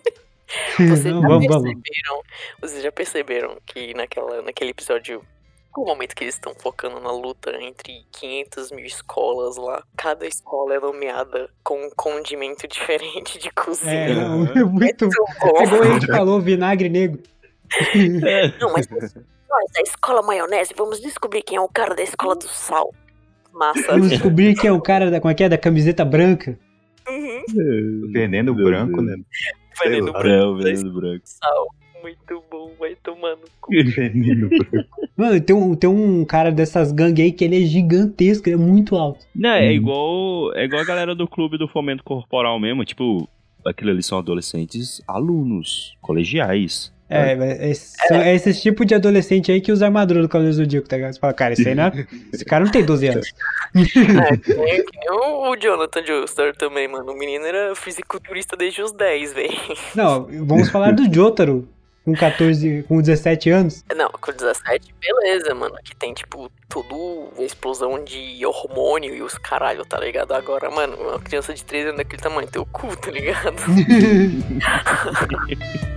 [0.77, 1.73] Vocês já vamos, vamos.
[1.73, 2.21] perceberam?
[2.61, 5.21] Vocês já perceberam que naquela, naquele episódio,
[5.75, 10.73] no momento que eles estão focando na luta entre 500 mil escolas lá, cada escola
[10.75, 14.15] é nomeada com um condimento diferente de É, cozinha.
[14.15, 15.05] não, é muito.
[15.05, 15.07] Muito É
[15.51, 15.63] bom.
[15.63, 17.21] igual a gente falou, vinagre negro.
[18.59, 19.13] Não, mas nós
[19.73, 22.93] da escola maionese vamos descobrir quem é o cara da escola do sal.
[23.53, 23.87] Massa.
[23.87, 26.57] Vamos descobrir quem é o cara da, como é que é, da camiseta branca.
[27.09, 28.11] Uhum.
[28.11, 29.15] Veneno branco, né?
[29.83, 31.21] Veneno branco É, o veneno branco.
[31.25, 31.67] sal.
[32.03, 33.71] Muito bom, vai tomando cu.
[33.95, 34.89] Veneno branco.
[35.17, 38.59] Mano, tem um, tem um cara dessas gangues aí que ele é gigantesco, ele é
[38.59, 39.25] muito alto.
[39.35, 39.71] Não, é Hum.
[39.71, 43.27] igual, é igual a galera do clube do fomento corporal mesmo, tipo,
[43.65, 46.93] aquilo ali são adolescentes alunos, colegiais.
[47.09, 50.63] É, é, são- é esse tipo de adolescente aí que usa armadura do Cavaleiro do
[50.63, 51.13] Zodíaco, tá ligado?
[51.13, 52.05] Você fala, cara, esse aí não é...
[52.33, 53.33] Esse cara não tem 12 anos.
[53.75, 57.11] É, que nem, que nem o Jonathan Joestar também, mano.
[57.11, 59.57] O menino era fisiculturista desde os 10, velho.
[59.95, 61.67] Não, vamos falar do Jotaro,
[62.03, 63.85] com 14, com 17 anos.
[63.95, 65.75] Não, com 17, beleza, mano.
[65.83, 66.49] Que tem, tipo,
[67.37, 70.33] a explosão de hormônio e os caralho, tá ligado?
[70.33, 73.55] Agora, mano, uma criança de 13 anos daquele tamanho, teu cu, tá ligado?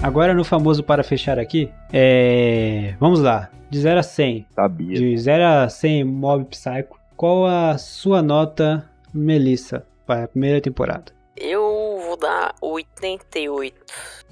[0.00, 2.94] Agora no famoso para fechar aqui, é...
[3.00, 4.46] Vamos lá, de 0 a 100.
[4.54, 4.96] Sabia.
[4.96, 11.12] De 0 a 100 Mob Psycho, qual a sua nota, Melissa, para a primeira temporada?
[11.36, 13.74] Eu vou dar 88.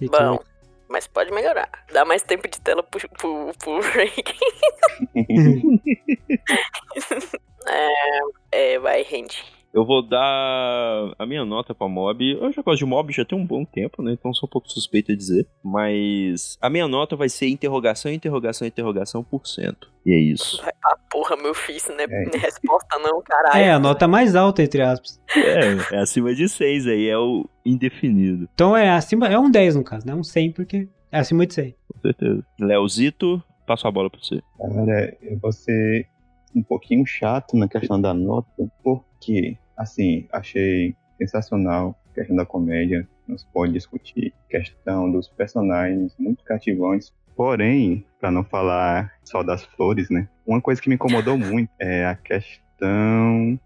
[0.01, 0.39] E Bom,
[0.89, 1.69] mas pode melhorar.
[1.93, 4.35] Dá mais tempo de tela pro, pro, pro Rank.
[7.67, 9.45] é, é, vai, rende.
[9.77, 12.25] Eu vou dar a minha nota pra mob.
[12.33, 14.13] Eu já gosto de mob já tem um bom tempo, né?
[14.13, 15.47] Então sou um pouco suspeito de dizer.
[15.63, 19.93] Mas a minha nota vai ser interrogação, interrogação, interrogação por cento.
[20.07, 20.63] E é isso.
[20.63, 22.37] Vai, ah, porra, meu filho, isso não é, É.
[22.37, 23.59] é resposta não, caralho.
[23.59, 25.21] É, a nota mais alta, entre aspas.
[25.37, 29.77] É, é acima de 6 aí, é o indefinido, Então é acima, é um 10
[29.77, 30.15] no caso, né?
[30.15, 31.75] Um 100 porque é acima de 100.
[31.93, 32.43] com certeza.
[32.59, 34.41] Leozito, passo a bola pra você.
[34.59, 36.07] Cara, eu vou ser
[36.55, 38.49] um pouquinho chato na questão da nota,
[38.83, 46.15] porque, assim, achei sensacional a questão da comédia, não se pode discutir, questão dos personagens
[46.19, 47.13] muito cativantes.
[47.35, 50.29] Porém, para não falar só das flores, né?
[50.47, 52.61] Uma coisa que me incomodou muito é a questão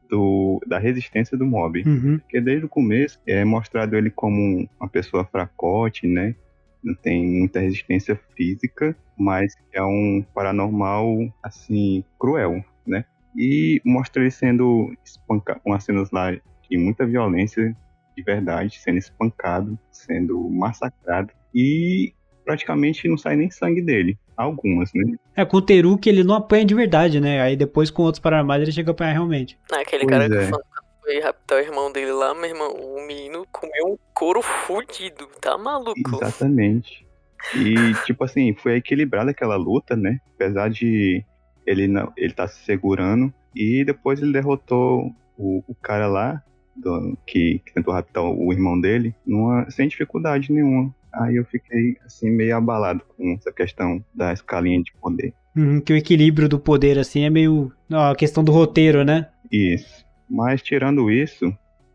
[0.09, 1.83] do, da resistência do mob.
[1.87, 2.19] Uhum.
[2.19, 6.35] Porque desde o começo é mostrado ele como uma pessoa fracote, né?
[6.83, 13.05] Não tem muita resistência física, mas é um paranormal, assim, cruel, né?
[13.37, 17.75] E mostra ele sendo espancado, umas cenas lá de muita violência,
[18.17, 21.33] de verdade, sendo espancado, sendo massacrado.
[21.55, 22.13] E
[22.45, 24.19] praticamente não sai nem sangue dele.
[24.37, 25.17] Algumas, né?
[25.37, 27.41] É, com o Teru que ele não apanha de verdade, né?
[27.43, 29.59] Aí depois com outros paranormais ele chega a apanhar realmente.
[29.71, 30.47] Ah, Aquele Pois cara que é.
[30.47, 35.29] Phantom foi raptar o irmão dele lá, meu irmão, o menino comeu um couro fudido,
[35.41, 35.99] tá maluco?
[36.17, 37.07] Exatamente.
[37.55, 40.19] E, tipo assim, foi equilibrada aquela luta, né?
[40.35, 41.25] Apesar de
[41.67, 43.33] ele não, ele tá se segurando.
[43.55, 46.43] E depois ele derrotou o, o cara lá,
[46.77, 50.95] do- que, que tentou raptar o irmão dele, numa, sem dificuldade nenhuma.
[51.13, 55.35] Aí eu fiquei, assim, meio abalado com essa questão da escalinha de poder.
[55.57, 57.73] Uhum, que o equilíbrio do poder, assim, é meio.
[57.91, 59.29] A questão do roteiro, né?
[59.51, 60.05] Isso.
[60.29, 61.53] Mas, tirando isso,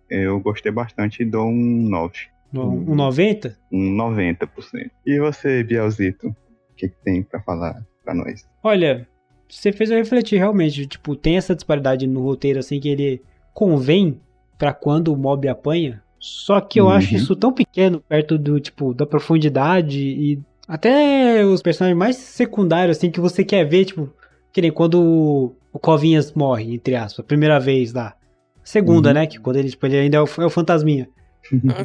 [0.10, 2.14] eu gostei bastante e dou um 9.
[2.54, 3.58] Um 90?
[3.72, 4.92] Um 90%.
[5.06, 6.28] E você, Bielzito?
[6.28, 8.46] O que, que tem pra falar pra nós?
[8.62, 9.08] Olha,
[9.50, 10.86] você fez eu refletir realmente.
[10.86, 13.22] Tipo, tem essa disparidade no roteiro, assim, que ele
[13.54, 14.20] convém
[14.58, 16.02] pra quando o mob apanha.
[16.20, 16.92] Só que eu Uhum.
[16.92, 22.98] acho isso tão pequeno perto do, tipo, da profundidade e até os personagens mais secundários,
[22.98, 24.10] assim, que você quer ver, tipo,
[24.52, 28.16] que nem quando o, o Covinhas morre, entre aspas, a primeira vez lá.
[28.64, 29.14] Segunda, Uhum.
[29.16, 29.28] né?
[29.28, 31.08] Que quando ele, tipo, ele ainda é o, é o fantasminha.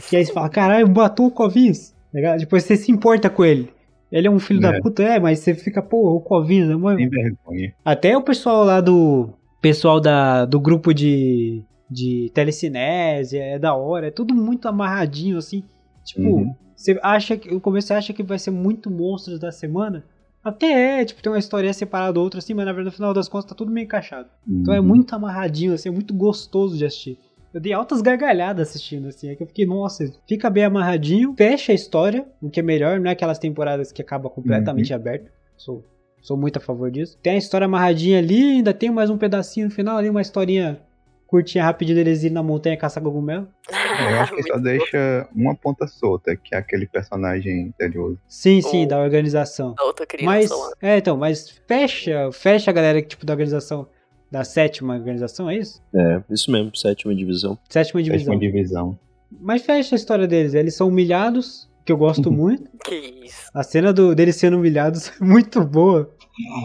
[0.09, 1.95] que aí você fala, caralho, matou o Covinhas.
[2.13, 2.37] tá?
[2.39, 3.69] Depois você se importa com ele.
[4.11, 4.81] Ele é um filho da É.
[4.81, 7.73] puta, é, mas você fica, pô, o Covinhas, é uma- Sem vergonha.
[7.85, 9.31] até o pessoal lá do.
[9.61, 11.63] Pessoal da, do grupo de.
[11.93, 15.65] De telecinésia, é da hora, é tudo muito amarradinho, assim.
[16.05, 16.55] Tipo, Uhum.
[16.77, 17.53] você acha que.
[17.53, 20.05] No começo você acha que vai ser muito monstros da semana.
[20.43, 23.13] Até é, tipo, tem uma história separada ou outra, assim, mas na verdade no final
[23.13, 24.29] das contas tá tudo meio encaixado.
[24.49, 24.87] Então é Uhum.
[24.87, 27.19] muito amarradinho, assim, é muito gostoso de assistir.
[27.53, 31.73] Eu dei altas gargalhadas assistindo, assim, é que eu fiquei, nossa, fica bem amarradinho, fecha
[31.73, 35.31] a história, o que é melhor, não é aquelas temporadas que acaba completamente aberto.
[35.57, 35.85] Sou
[36.21, 37.19] Sou muito a favor disso.
[37.23, 40.81] Tem a história amarradinha ali, ainda tem mais um pedacinho no final ali, uma historinha
[41.27, 43.49] curtinha, rapidinha deles ir na montanha caçar cogumelo.
[43.71, 48.19] É, Eu acho que só deixa uma ponta solta, que é aquele personagem misterioso.
[48.29, 49.75] Sim, sim, da organização.
[49.75, 50.51] Da outra criança Mas,
[50.83, 53.89] é, então, mas fecha, fecha a galera tipo da organização,
[54.31, 55.83] da sétima organização, é isso?
[55.95, 57.59] É, isso mesmo, sétima divisão.
[57.69, 58.35] Sétima divisão.
[58.35, 58.99] Sétima divisão.
[59.41, 62.71] Mas fecha a história deles, eles são humilhados, que eu gosto muito.
[62.85, 63.51] Que isso.
[63.53, 66.15] A cena do, deles sendo humilhados é muito boa.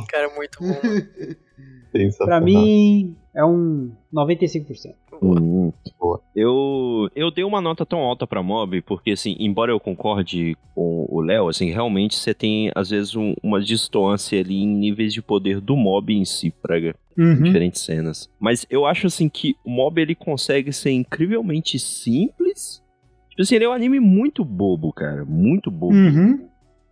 [0.09, 2.26] Cara, muito bom.
[2.26, 4.95] Pra mim, é um 95%.
[5.22, 5.39] Boa.
[5.41, 5.72] Hum.
[5.99, 6.22] Boa.
[6.36, 11.05] Eu, eu dei uma nota tão alta pra Mob, porque, assim, embora eu concorde com
[11.09, 15.22] o Léo, assim, realmente você tem, às vezes, um- uma distância ali em níveis de
[15.22, 16.95] poder do Mob em si, praga.
[17.18, 17.43] em Uhum.
[17.43, 18.30] diferentes cenas.
[18.38, 22.84] Mas eu acho, assim, que o Mob, ele consegue ser incrivelmente simples.
[23.30, 25.24] Tipo assim, ele é um anime muito bobo, cara.
[25.24, 25.93] Muito bobo.
[25.95, 26.45] Uhum.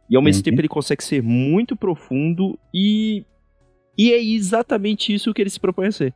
[0.09, 0.43] E ao mesmo Uhum.
[0.43, 3.25] tempo ele consegue ser muito profundo e.
[3.97, 6.13] E é exatamente isso que ele se propõe a ser.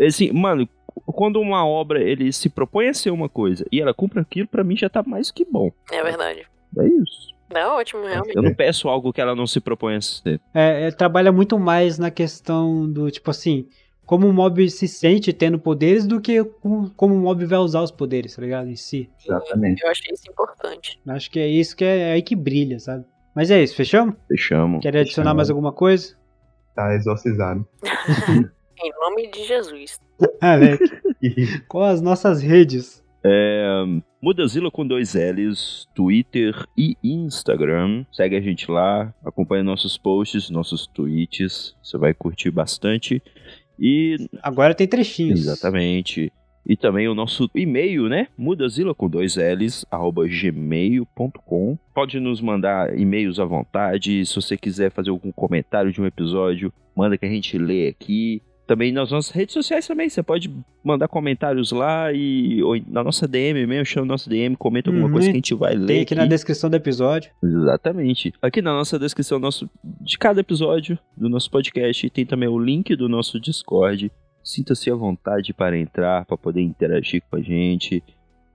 [0.00, 0.66] Assim, mano,
[1.06, 4.64] quando uma obra ele se propõe a ser uma coisa e ela cumpre aquilo, pra
[4.64, 5.70] mim já tá mais que bom.
[5.92, 6.46] É verdade.
[6.78, 7.34] É isso.
[7.52, 8.34] Não, ótimo, realmente.
[8.36, 10.40] Eu não peço algo que ela não se propõe a ser.
[10.52, 13.68] É, trabalha muito mais na questão do, tipo assim,
[14.04, 17.82] como o mob se sente tendo poderes do que com- como o mob vai usar
[17.82, 18.68] os poderes, tá ligado?
[18.68, 19.08] Em si.
[19.24, 19.82] Exatamente.
[19.84, 21.00] Eu achei isso importante.
[21.08, 23.04] Acho que é isso que é, é aí que brilha, sabe?
[23.34, 24.16] Mas é isso, fechamos?
[24.26, 24.80] Fechamos.
[24.82, 25.36] Quer adicionar Fechamos.
[25.36, 26.16] mais alguma coisa?
[26.74, 27.66] Tá exorcizado.
[28.78, 29.98] Em nome de Jesus.
[30.40, 30.78] Alex,
[31.68, 33.04] com as nossas redes.
[33.24, 33.84] É,
[34.22, 38.04] Mudazila com dois L's, Twitter e Instagram.
[38.12, 41.74] Segue a gente lá, acompanha nossos posts, nossos tweets.
[41.82, 43.22] Você vai curtir bastante.
[43.78, 45.40] E Agora tem trechinhos.
[45.40, 46.32] Exatamente.
[46.68, 48.26] E também o nosso e-mail, né?
[48.36, 51.78] Mudazila com dois L's, arroba gmail.com.
[51.94, 54.26] Pode nos mandar e-mails à vontade.
[54.26, 58.42] Se você quiser fazer algum comentário de um episódio, manda que a gente lê aqui.
[58.66, 60.08] Também nas nossas redes sociais também.
[60.08, 60.50] Você pode
[60.84, 65.12] mandar comentários lá e ou na nossa DM mesmo, chama nossa DM, comenta alguma Uhum.
[65.12, 65.86] coisa que a gente vai ler.
[65.86, 67.30] Tem aqui na descrição do episódio.
[67.42, 68.34] Exatamente.
[68.42, 72.96] Aqui na nossa descrição nosso, de cada episódio do nosso podcast tem também o link
[72.96, 74.10] do nosso Discord.
[74.42, 78.02] Sinta-se à vontade para entrar, para poder interagir com a gente.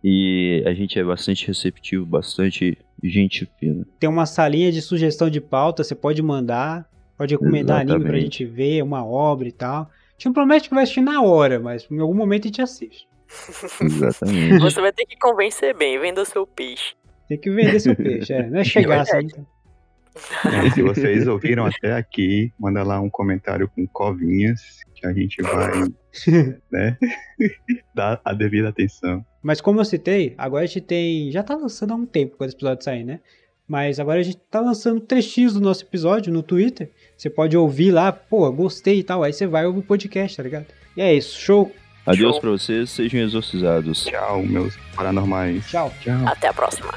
[0.04, 3.86] E a gente é bastante receptivo, bastante gente fina.
[4.00, 6.90] Tem uma salinha de sugestão de pauta, você pode mandar.
[7.18, 8.24] Pode recomendar anime pra Exatamente.
[8.40, 9.88] gente ver, uma obra e tal.
[10.22, 12.62] A gente não promete que vai assistir na hora, mas em algum momento a gente
[12.62, 13.08] assiste.
[13.82, 14.60] Exatamente.
[14.60, 16.94] Você vai ter que convencer bem, venda seu peixe.
[17.28, 18.48] Tem que vender seu peixe, é.
[18.48, 19.30] Não é chegar assim.
[20.46, 24.62] É, se vocês ouviram até aqui, manda lá um comentário com covinhas,
[24.94, 25.72] que a gente vai,
[26.72, 26.98] né,
[27.96, 29.26] dar a devida atenção.
[29.42, 31.32] Mas como eu citei, agora a gente tem.
[31.32, 33.22] Já tá lançando há um tempo quando esse episódio sair, né?
[33.72, 36.92] Mas agora a gente tá lançando trechinhos do nosso episódio no Twitter.
[37.16, 39.24] Você pode ouvir lá, pô, gostei e tal.
[39.24, 40.66] Aí você vai ouvir o podcast, tá ligado?
[40.98, 41.72] E é isso, show.
[42.06, 42.42] Adeus Show.
[42.42, 44.04] pra vocês, sejam exorcizados.
[44.04, 45.66] Tchau, meus paranormais.
[45.70, 45.90] Tchau.
[46.02, 46.28] Tchau.
[46.28, 46.94] Até a próxima.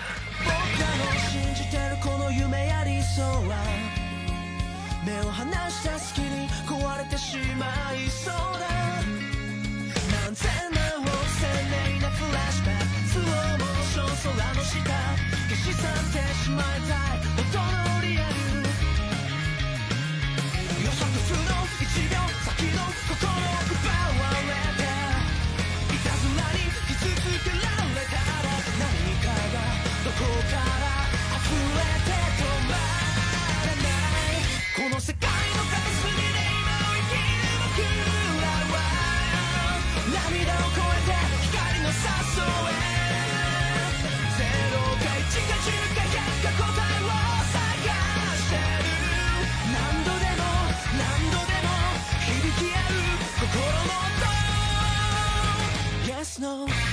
[56.35, 56.84] snow.